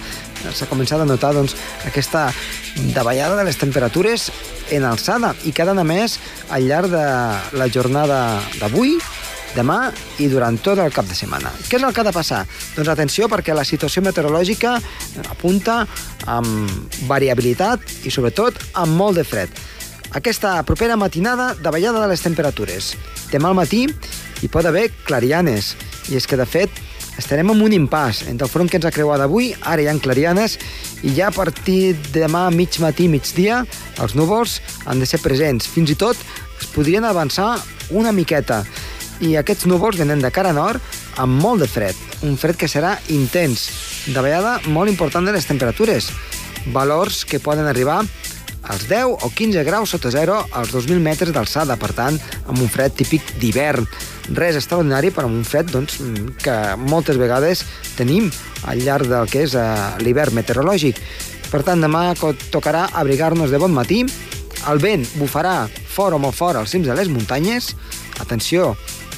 S'ha 0.53 0.69
començat 0.69 1.01
a 1.01 1.08
notar 1.10 1.34
doncs, 1.38 1.55
aquesta 1.86 2.29
davallada 2.95 3.38
de 3.38 3.45
les 3.45 3.60
temperatures 3.62 4.29
en 4.73 4.86
alçada 4.86 5.36
i 5.45 5.53
cada 5.53 5.73
anar 5.77 5.86
més 5.86 6.19
al 6.49 6.65
llarg 6.69 6.89
de 6.93 7.05
la 7.58 7.69
jornada 7.69 8.19
d'avui, 8.60 8.97
demà 9.55 9.89
i 10.21 10.27
durant 10.29 10.58
tot 10.62 10.79
el 10.82 10.93
cap 10.93 11.08
de 11.10 11.17
setmana. 11.17 11.51
Què 11.69 11.77
és 11.79 11.86
el 11.86 11.93
que 11.93 12.01
ha 12.01 12.08
de 12.10 12.13
passar? 12.15 12.43
Doncs 12.75 12.91
atenció 12.93 13.29
perquè 13.29 13.55
la 13.58 13.65
situació 13.65 14.03
meteorològica 14.05 14.77
apunta 15.29 15.82
amb 16.29 17.01
variabilitat 17.10 17.86
i 18.05 18.13
sobretot 18.13 18.58
amb 18.73 18.97
molt 18.97 19.21
de 19.21 19.25
fred. 19.25 19.53
Aquesta 20.12 20.63
propera 20.65 20.95
matinada 20.98 21.54
davallada 21.62 22.02
de 22.02 22.08
les 22.10 22.24
temperatures. 22.26 22.95
Demà 23.30 23.52
al 23.52 23.58
matí 23.58 23.84
hi 24.41 24.48
pot 24.50 24.65
haver 24.65 24.88
clarianes 25.06 25.76
i 26.10 26.17
és 26.17 26.26
que 26.26 26.39
de 26.39 26.48
fet 26.50 26.80
estarem 27.19 27.52
en 27.54 27.62
un 27.62 27.76
impàs 27.76 28.24
entre 28.32 28.48
el 28.48 28.52
front 28.52 28.72
que 28.72 28.80
ens 28.80 28.88
ha 28.88 28.93
creuat 28.95 29.22
avui, 29.22 29.52
ara 29.62 29.84
hi 29.84 29.89
ha 29.91 29.98
clarianes 30.02 30.58
i 31.04 31.13
ja 31.13 31.28
a 31.30 31.36
partir 31.36 31.93
de 32.10 32.24
demà 32.24 32.48
mig 32.50 32.80
matí, 32.82 33.06
migdia, 33.08 33.65
els 34.02 34.15
núvols 34.17 34.60
han 34.86 35.00
de 35.00 35.06
ser 35.06 35.22
presents. 35.22 35.67
Fins 35.67 35.91
i 35.93 35.98
tot 36.00 36.17
es 36.58 36.72
podrien 36.74 37.06
avançar 37.06 37.60
una 37.91 38.12
miqueta 38.15 38.63
i 39.22 39.36
aquests 39.38 39.67
núvols 39.67 40.00
venen 40.00 40.24
de 40.24 40.32
cara 40.32 40.56
nord 40.56 40.82
amb 41.19 41.38
molt 41.43 41.62
de 41.62 41.67
fred, 41.69 41.95
un 42.24 42.38
fred 42.39 42.58
que 42.58 42.72
serà 42.72 42.95
intens, 43.13 43.67
davallada 44.15 44.58
molt 44.72 44.89
important 44.89 45.28
de 45.28 45.36
les 45.36 45.45
temperatures, 45.45 46.10
valors 46.74 47.26
que 47.28 47.43
poden 47.43 47.67
arribar 47.67 48.02
als 48.63 48.88
10 48.89 49.24
o 49.26 49.30
15 49.34 49.63
graus 49.63 49.93
sota 49.93 50.12
zero 50.12 50.39
als 50.52 50.74
2.000 50.74 51.00
metres 51.00 51.34
d'alçada, 51.34 51.78
per 51.80 51.93
tant, 51.95 52.19
amb 52.48 52.60
un 52.60 52.69
fred 52.69 52.93
típic 52.98 53.36
d'hivern. 53.39 53.88
Res 54.36 54.60
extraordinari, 54.60 55.12
però 55.15 55.30
amb 55.30 55.39
un 55.39 55.48
fred 55.48 55.72
doncs, 55.72 56.00
que 56.43 56.56
moltes 56.78 57.17
vegades 57.17 57.63
tenim 57.98 58.30
al 58.69 58.84
llarg 58.84 59.10
del 59.10 59.30
que 59.32 59.45
és 59.48 59.56
eh, 59.58 59.65
l'hivern 60.04 60.36
meteorològic. 60.38 61.00
Per 61.50 61.63
tant, 61.65 61.82
demà 61.82 62.13
tocarà 62.54 62.89
abrigar-nos 62.93 63.50
de 63.50 63.62
bon 63.62 63.74
matí, 63.74 64.04
el 64.67 64.82
vent 64.84 65.06
bufarà 65.15 65.69
fort 65.72 66.17
o 66.17 66.19
molt 66.22 66.36
fort 66.36 66.60
als 66.60 66.74
cims 66.76 66.89
de 66.89 66.95
les 66.98 67.10
muntanyes. 67.10 67.74
Atenció 68.19 68.74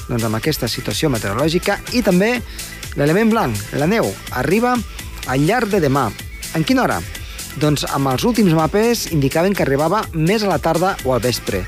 doncs, 0.08 0.22
amb 0.24 0.38
aquesta 0.38 0.68
situació 0.70 1.10
meteorològica. 1.12 1.80
I 1.92 2.02
també 2.06 2.36
l'element 2.96 3.32
blanc, 3.32 3.58
la 3.80 3.88
neu, 3.90 4.08
arriba 4.38 4.76
al 5.26 5.44
llarg 5.46 5.72
de 5.72 5.82
demà. 5.82 6.08
En 6.54 6.64
quina 6.64 6.86
hora? 6.86 7.00
Doncs 7.60 7.84
amb 7.92 8.08
els 8.08 8.24
últims 8.24 8.54
mapes 8.56 9.10
indicaven 9.12 9.52
que 9.52 9.64
arribava 9.66 10.04
més 10.14 10.42
a 10.42 10.48
la 10.48 10.60
tarda 10.62 10.96
o 11.04 11.12
al 11.12 11.20
vespre. 11.20 11.66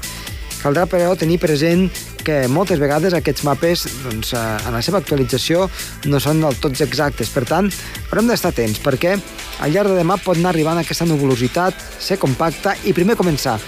Caldrà, 0.62 0.86
però, 0.88 1.12
tenir 1.20 1.36
present 1.42 1.90
que 2.24 2.46
moltes 2.48 2.80
vegades 2.80 3.12
aquests 3.12 3.44
mapes, 3.44 3.84
doncs, 4.06 4.32
eh, 4.32 4.42
en 4.64 4.72
la 4.72 4.80
seva 4.80 5.02
actualització, 5.02 5.66
no 6.08 6.20
són 6.20 6.40
del 6.40 6.56
tots 6.56 6.80
exactes. 6.80 7.28
Per 7.28 7.44
tant, 7.44 7.68
haurem 8.08 8.30
d'estar 8.30 8.54
atents, 8.54 8.80
perquè 8.80 9.18
al 9.60 9.74
llarg 9.74 9.92
de 9.92 9.98
demà 10.00 10.16
pot 10.16 10.40
anar 10.40 10.54
arribant 10.54 10.80
aquesta 10.80 11.04
nuvolositat, 11.04 11.76
ser 12.00 12.16
compacta 12.22 12.74
i 12.84 12.96
primer 12.96 13.18
començar 13.20 13.58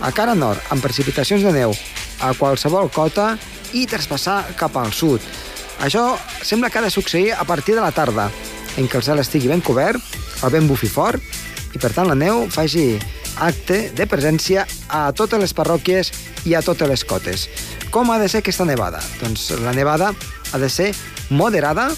a 0.00 0.10
cara 0.10 0.34
nord, 0.34 0.58
amb 0.70 0.82
precipitacions 0.82 1.44
de 1.46 1.52
neu, 1.54 1.74
a 2.20 2.32
qualsevol 2.34 2.90
cota 2.90 3.36
i 3.72 3.86
traspassar 3.86 4.56
cap 4.58 4.76
al 4.76 4.90
sud. 4.92 5.22
Això 5.80 6.18
sembla 6.42 6.68
que 6.68 6.80
ha 6.80 6.82
de 6.82 6.90
succeir 6.90 7.30
a 7.32 7.44
partir 7.44 7.76
de 7.76 7.84
la 7.84 7.92
tarda, 7.92 8.26
en 8.76 8.88
què 8.88 8.98
el 8.98 9.06
cel 9.06 9.22
estigui 9.22 9.48
ben 9.48 9.62
cobert, 9.62 10.02
el 10.42 10.50
vent 10.50 10.66
bufi 10.68 10.88
fort, 10.88 11.22
i 11.74 11.78
per 11.78 11.92
tant 11.94 12.08
la 12.10 12.18
neu 12.18 12.46
faci 12.50 12.94
acte 13.40 13.90
de 13.96 14.06
presència 14.10 14.66
a 14.88 15.08
totes 15.16 15.40
les 15.40 15.54
parròquies 15.56 16.12
i 16.48 16.54
a 16.54 16.62
totes 16.64 16.88
les 16.88 17.04
cotes. 17.04 17.48
Com 17.90 18.10
ha 18.10 18.18
de 18.20 18.28
ser 18.28 18.42
aquesta 18.42 18.66
nevada? 18.68 19.00
Doncs 19.22 19.50
la 19.64 19.74
nevada 19.76 20.12
ha 20.52 20.58
de 20.58 20.68
ser 20.70 20.92
moderada 21.30 21.90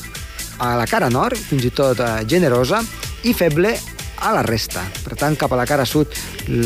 a 0.62 0.76
la 0.76 0.87
cara 0.87 1.11
nord, 1.11 1.37
fins 1.37 1.64
i 1.66 1.72
tot 1.74 2.00
eh, 2.00 2.22
generosa, 2.28 2.82
i 3.24 3.35
feble 3.35 3.74
a 4.22 4.32
la 4.37 4.44
resta. 4.46 4.85
Per 5.02 5.16
tant, 5.18 5.37
cap 5.38 5.52
a 5.52 5.58
la 5.58 5.66
cara 5.66 5.87
sud, 5.88 6.12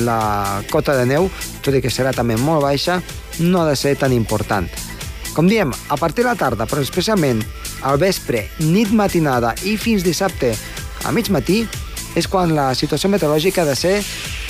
la 0.04 0.62
cota 0.70 0.96
de 0.98 1.06
neu, 1.08 1.30
tot 1.64 1.74
i 1.74 1.80
que 1.80 1.92
serà 1.92 2.12
també 2.12 2.36
molt 2.36 2.64
baixa, 2.66 3.00
no 3.40 3.62
ha 3.62 3.70
de 3.70 3.76
ser 3.78 3.96
tan 4.00 4.12
important. 4.12 4.68
Com 5.36 5.48
diem, 5.48 5.72
a 5.72 5.96
partir 6.00 6.24
de 6.24 6.30
la 6.30 6.38
tarda, 6.38 6.66
però 6.68 6.84
especialment 6.84 7.42
al 7.84 7.98
vespre, 8.00 8.46
nit 8.60 8.92
matinada 8.92 9.54
i 9.64 9.76
fins 9.80 10.04
dissabte 10.04 10.54
a 11.04 11.12
mig 11.12 11.28
matí, 11.32 11.64
és 12.16 12.26
quan 12.26 12.54
la 12.56 12.70
situació 12.74 13.10
meteorològica 13.12 13.62
ha 13.62 13.68
de 13.68 13.76
ser 13.76 13.96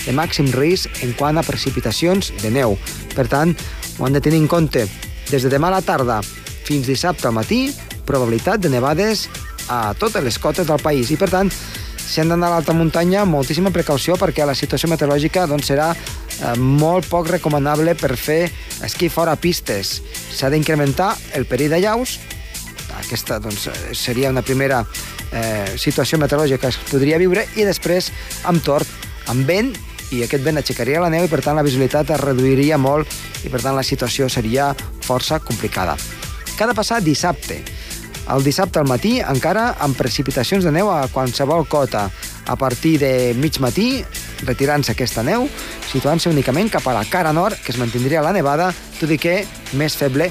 de 0.07 0.15
màxim 0.15 0.49
risc 0.55 1.03
en 1.03 1.13
quant 1.19 1.37
a 1.37 1.45
precipitacions 1.45 2.31
de 2.43 2.53
neu. 2.55 2.77
Per 3.17 3.27
tant, 3.29 3.53
ho 3.99 4.07
han 4.07 4.15
de 4.15 4.23
tenir 4.23 4.39
en 4.45 4.49
compte. 4.49 4.87
Des 5.27 5.43
de 5.43 5.51
demà 5.51 5.73
a 5.73 5.79
la 5.79 5.83
tarda 5.83 6.21
fins 6.67 6.87
dissabte 6.87 7.27
al 7.27 7.35
matí, 7.35 7.73
probabilitat 8.07 8.63
de 8.63 8.71
nevades 8.71 9.27
a 9.69 9.95
totes 9.99 10.23
les 10.23 10.39
cotes 10.39 10.69
del 10.69 10.83
país. 10.83 11.11
I, 11.11 11.19
per 11.19 11.31
tant, 11.33 11.51
si 12.07 12.21
han 12.23 12.31
d'anar 12.31 12.53
a 12.53 12.55
l'alta 12.57 12.75
muntanya, 12.77 13.25
moltíssima 13.27 13.73
precaució 13.75 14.15
perquè 14.19 14.47
la 14.47 14.55
situació 14.55 14.89
meteorològica 14.93 15.49
doncs, 15.51 15.67
serà 15.73 15.91
eh, 15.91 16.55
molt 16.57 17.11
poc 17.11 17.33
recomanable 17.35 17.97
per 17.99 18.15
fer 18.15 18.45
esquí 18.87 19.11
fora 19.11 19.35
pistes. 19.35 19.99
S'ha 20.07 20.53
d'incrementar 20.55 21.17
el 21.35 21.51
perill 21.51 21.75
de 21.75 21.83
llaus. 21.83 22.21
Aquesta 23.03 23.41
doncs, 23.43 23.67
seria 23.99 24.31
una 24.31 24.47
primera 24.47 24.85
eh, 25.37 25.77
situació 25.79 26.19
meteorològica 26.23 26.65
que 26.65 26.73
es 26.73 26.81
podria 26.91 27.21
viure 27.21 27.47
i 27.57 27.67
després 27.69 28.11
amb 28.49 28.65
tort, 28.65 28.89
amb 29.31 29.47
vent 29.49 29.75
i 30.15 30.23
aquest 30.23 30.45
vent 30.47 30.61
aixecaria 30.61 31.03
la 31.03 31.11
neu 31.11 31.27
i 31.27 31.31
per 31.31 31.43
tant 31.45 31.59
la 31.59 31.65
visibilitat 31.67 32.13
es 32.15 32.23
reduiria 32.23 32.79
molt 32.79 33.11
i 33.45 33.51
per 33.53 33.61
tant 33.63 33.77
la 33.77 33.87
situació 33.87 34.31
seria 34.31 34.73
força 35.07 35.41
complicada. 35.43 35.97
Què 36.57 36.65
ha 36.65 36.71
de 36.71 36.79
passar 36.79 37.03
dissabte? 37.05 37.61
El 38.33 38.43
dissabte 38.43 38.81
al 38.81 38.89
matí 38.91 39.21
encara 39.23 39.69
amb 39.83 39.95
precipitacions 39.99 40.65
de 40.67 40.73
neu 40.75 40.89
a 40.91 41.07
qualsevol 41.13 41.67
cota. 41.71 42.09
A 42.47 42.57
partir 42.59 42.97
de 42.99 43.35
mig 43.39 43.61
matí, 43.63 44.03
retirant-se 44.47 44.95
aquesta 44.95 45.23
neu, 45.27 45.47
situant-se 45.93 46.31
únicament 46.31 46.71
cap 46.71 46.87
a 46.87 46.95
la 46.97 47.05
cara 47.11 47.33
nord, 47.35 47.59
que 47.63 47.71
es 47.75 47.79
mantindria 47.79 48.25
la 48.27 48.35
nevada, 48.35 48.73
tot 48.99 49.11
i 49.15 49.19
que 49.19 49.41
més 49.79 49.95
feble, 49.99 50.31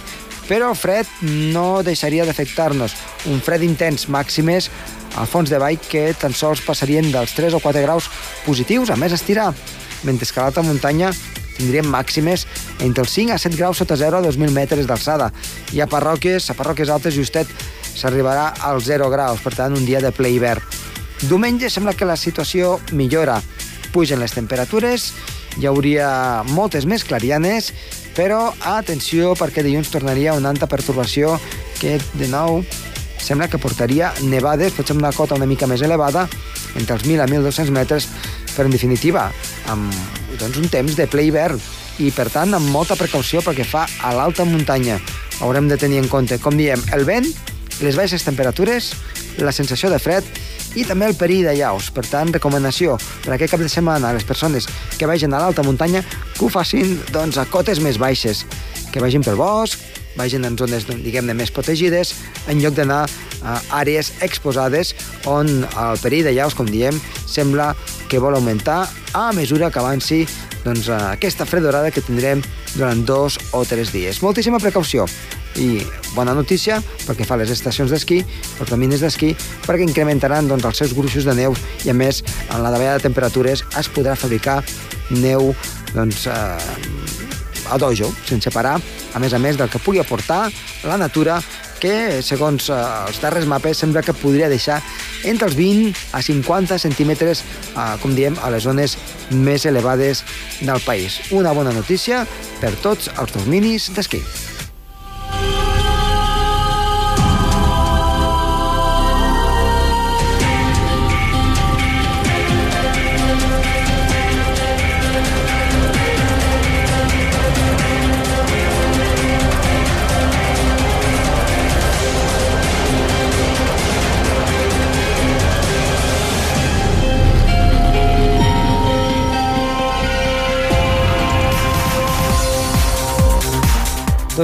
però 0.49 0.69
el 0.73 0.77
fred 0.77 1.07
no 1.53 1.83
deixaria 1.83 2.25
d'afectar-nos. 2.27 2.93
Un 3.31 3.39
fred 3.41 3.63
intens 3.65 4.09
màximes 4.11 4.69
al 5.15 5.27
fons 5.27 5.49
de 5.49 5.59
vall 5.61 5.79
que 5.79 6.09
tan 6.19 6.33
sols 6.35 6.63
passarien 6.65 7.07
dels 7.11 7.35
3 7.37 7.55
o 7.55 7.61
4 7.63 7.83
graus 7.85 8.09
positius, 8.45 8.91
a 8.91 8.99
més 8.99 9.15
estirar, 9.15 9.53
mentre 10.03 10.27
que 10.27 10.39
a 10.39 10.45
l'alta 10.47 10.63
muntanya 10.65 11.11
tindríem 11.55 11.87
màximes 11.87 12.45
entre 12.83 13.05
els 13.05 13.13
5 13.15 13.35
a 13.35 13.39
7 13.39 13.55
graus 13.55 13.79
sota 13.79 13.95
0 13.95 14.19
a 14.19 14.25
2.000 14.25 14.51
metres 14.51 14.87
d'alçada. 14.87 15.31
I 15.73 15.81
a 15.81 15.87
parròquies, 15.87 16.49
a 16.51 16.57
parròquies 16.57 16.91
altes 16.91 17.15
justet 17.15 17.47
s'arribarà 17.95 18.51
als 18.59 18.89
0 18.89 19.09
graus, 19.09 19.39
per 19.41 19.55
tant, 19.55 19.75
un 19.75 19.85
dia 19.87 20.03
de 20.03 20.11
ple 20.11 20.33
hivern. 20.35 20.63
Diumenge 21.23 21.69
sembla 21.71 21.95
que 21.95 22.05
la 22.05 22.19
situació 22.19 22.79
millora. 22.91 23.39
Pugen 23.95 24.19
les 24.19 24.35
temperatures, 24.35 25.13
hi 25.55 25.69
hauria 25.69 26.43
moltes 26.51 26.83
més 26.85 27.05
clarianes, 27.07 27.71
però 28.15 28.49
atenció 28.59 29.33
perquè 29.39 29.63
dilluns 29.63 29.91
tornaria 29.91 30.35
una 30.35 30.51
alta 30.51 30.67
perturbació 30.67 31.37
que, 31.79 31.97
de 32.19 32.27
nou, 32.27 32.61
sembla 33.25 33.49
que 33.49 33.59
portaria 33.61 34.11
nevades, 34.23 34.75
potser 34.77 34.95
una 34.95 35.11
cota 35.15 35.35
una 35.35 35.47
mica 35.49 35.67
més 35.67 35.81
elevada, 35.85 36.27
entre 36.77 36.97
els 36.97 37.05
1.000 37.07 37.23
a 37.23 37.27
1.200 37.27 37.73
metres, 37.73 38.07
però 38.53 38.69
en 38.69 38.75
definitiva, 38.75 39.29
amb 39.73 39.91
doncs, 40.39 40.59
un 40.61 40.69
temps 40.69 40.95
de 40.95 41.07
ple 41.09 41.25
hivern 41.27 41.59
i, 41.99 42.11
per 42.13 42.27
tant, 42.31 42.53
amb 42.53 42.69
molta 42.71 42.97
precaució 42.99 43.41
perquè 43.43 43.65
fa 43.67 43.85
a 44.03 44.13
l'alta 44.15 44.45
muntanya. 44.45 44.99
Haurem 45.43 45.67
de 45.71 45.79
tenir 45.79 46.03
en 46.03 46.09
compte, 46.11 46.39
com 46.43 46.55
diem, 46.57 46.81
el 46.95 47.05
vent, 47.07 47.27
les 47.81 47.97
baixes 47.97 48.23
temperatures, 48.23 48.93
la 49.41 49.51
sensació 49.51 49.89
de 49.91 49.99
fred 49.99 50.27
i 50.79 50.85
també 50.87 51.07
el 51.09 51.17
perill 51.19 51.47
de 51.47 51.55
llaus. 51.57 51.89
Per 51.95 52.05
tant, 52.07 52.31
recomanació 52.35 52.99
per 53.25 53.35
aquest 53.35 53.55
cap 53.55 53.63
de 53.63 53.71
setmana 53.71 54.11
a 54.11 54.15
les 54.15 54.27
persones 54.27 54.67
que 54.99 55.09
vagin 55.09 55.33
a 55.33 55.41
l'alta 55.41 55.63
muntanya 55.63 56.03
que 56.05 56.45
ho 56.45 56.51
facin 56.51 56.97
doncs, 57.11 57.39
a 57.39 57.47
cotes 57.51 57.81
més 57.83 57.99
baixes, 57.99 58.45
que 58.91 59.03
vagin 59.03 59.23
pel 59.23 59.39
bosc, 59.39 59.79
vagin 60.15 60.45
en 60.47 60.57
zones, 60.57 60.87
diguem-ne, 60.87 61.35
més 61.37 61.51
protegides, 61.51 62.15
en 62.51 62.61
lloc 62.63 62.75
d'anar 62.77 63.05
a 63.45 63.59
àrees 63.81 64.13
exposades 64.25 64.95
on 65.29 65.49
el 65.65 66.01
perill 66.01 66.25
de 66.25 66.33
llaus, 66.35 66.55
com 66.57 66.69
diem, 66.69 66.97
sembla 67.27 67.73
que 68.09 68.21
vol 68.21 68.35
augmentar 68.37 68.85
a 69.13 69.31
mesura 69.33 69.71
que 69.71 69.81
avanci 69.81 70.25
doncs, 70.65 70.89
aquesta 70.89 71.45
fredorada 71.45 71.91
que 71.93 72.01
tindrem 72.01 72.41
durant 72.73 73.05
dos 73.05 73.37
o 73.53 73.63
tres 73.65 73.93
dies. 73.93 74.21
Moltíssima 74.25 74.59
precaució 74.59 75.05
i 75.61 75.79
bona 76.15 76.33
notícia 76.35 76.81
perquè 77.05 77.27
fa 77.27 77.37
les 77.39 77.51
estacions 77.53 77.93
d'esquí, 77.93 78.19
els 78.59 78.71
domines 78.71 79.03
d'esquí, 79.03 79.31
perquè 79.67 79.85
incrementaran 79.85 80.49
doncs, 80.49 80.65
els 80.65 80.81
seus 80.83 80.95
gruixos 80.97 81.27
de 81.27 81.35
neu 81.37 81.55
i, 81.85 81.91
a 81.91 81.95
més, 81.95 82.23
en 82.49 82.63
la 82.63 82.73
davallada 82.73 82.99
de 82.99 83.07
temperatures 83.07 83.63
es 83.79 83.91
podrà 83.93 84.17
fabricar 84.19 84.61
neu 85.21 85.53
doncs, 85.93 86.25
eh, 86.27 87.71
a 87.71 87.77
dojo, 87.81 88.11
sense 88.27 88.51
parar, 88.53 88.79
a 89.15 89.21
més 89.23 89.33
a 89.33 89.39
més 89.39 89.57
del 89.57 89.71
que 89.71 89.81
pugui 89.81 90.03
aportar 90.03 90.49
la 90.83 90.99
natura 90.99 91.39
que, 91.79 92.21
segons 92.25 92.69
eh, 92.69 92.79
els 93.07 93.19
darrers 93.23 93.47
mapes, 93.49 93.79
sembla 93.81 94.03
que 94.05 94.15
podria 94.15 94.49
deixar 94.51 94.81
entre 95.25 95.49
els 95.49 95.57
20 95.57 95.93
a 96.15 96.21
50 96.23 96.79
centímetres, 96.81 97.43
eh, 97.73 97.85
com 98.03 98.15
diem, 98.15 98.37
a 98.43 98.51
les 98.53 98.67
zones 98.67 98.97
més 99.31 99.65
elevades 99.65 100.23
del 100.61 100.81
país. 100.85 101.21
Una 101.31 101.55
bona 101.55 101.73
notícia 101.75 102.25
per 102.61 102.75
tots 102.83 103.09
els 103.15 103.33
dominis 103.35 103.91
d'esquí. 103.95 104.23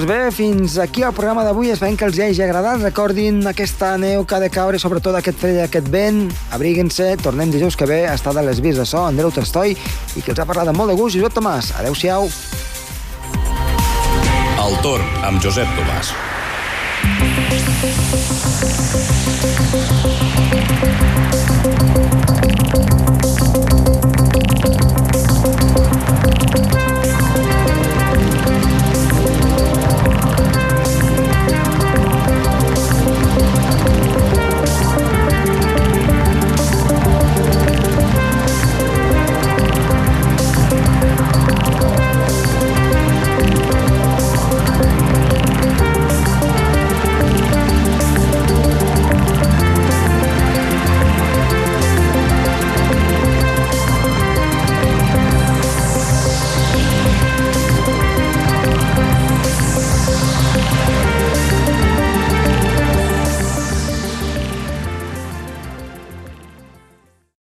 Doncs 0.02 0.14
bé, 0.18 0.32
fins 0.34 0.80
aquí 0.82 1.04
el 1.06 1.14
programa 1.14 1.44
d'avui. 1.46 1.70
Esperem 1.70 1.94
que 1.94 2.08
els 2.08 2.16
hi 2.18 2.24
hagi 2.26 2.42
agradat. 2.42 2.82
Recordin 2.82 3.46
aquesta 3.46 3.92
neu 4.02 4.24
que 4.26 4.34
ha 4.34 4.40
de 4.42 4.50
caure, 4.50 4.80
sobretot 4.82 5.14
aquest 5.14 5.38
fred 5.38 5.60
i 5.60 5.62
aquest 5.62 5.92
vent. 5.94 6.24
Abriguin-se. 6.58 7.12
Tornem 7.22 7.54
dijous 7.54 7.78
que 7.78 7.86
ve 7.86 8.00
a 8.10 8.16
estar 8.18 8.34
de 8.34 8.42
les 8.42 8.64
vies 8.66 8.82
de 8.82 8.86
so, 8.90 9.04
Andreu 9.06 9.30
Testoi, 9.30 9.78
i 9.78 10.26
que 10.26 10.34
els 10.34 10.42
ha 10.42 10.48
parlat 10.50 10.74
amb 10.74 10.82
molt 10.82 10.90
de 10.90 10.98
gust, 10.98 11.20
Josep 11.22 11.38
Tomàs. 11.38 11.70
Adéu-siau. 11.84 12.26
El 14.66 14.74
torn 14.82 15.06
amb 15.22 15.38
Josep 15.38 15.70
Tomàs. 15.78 16.18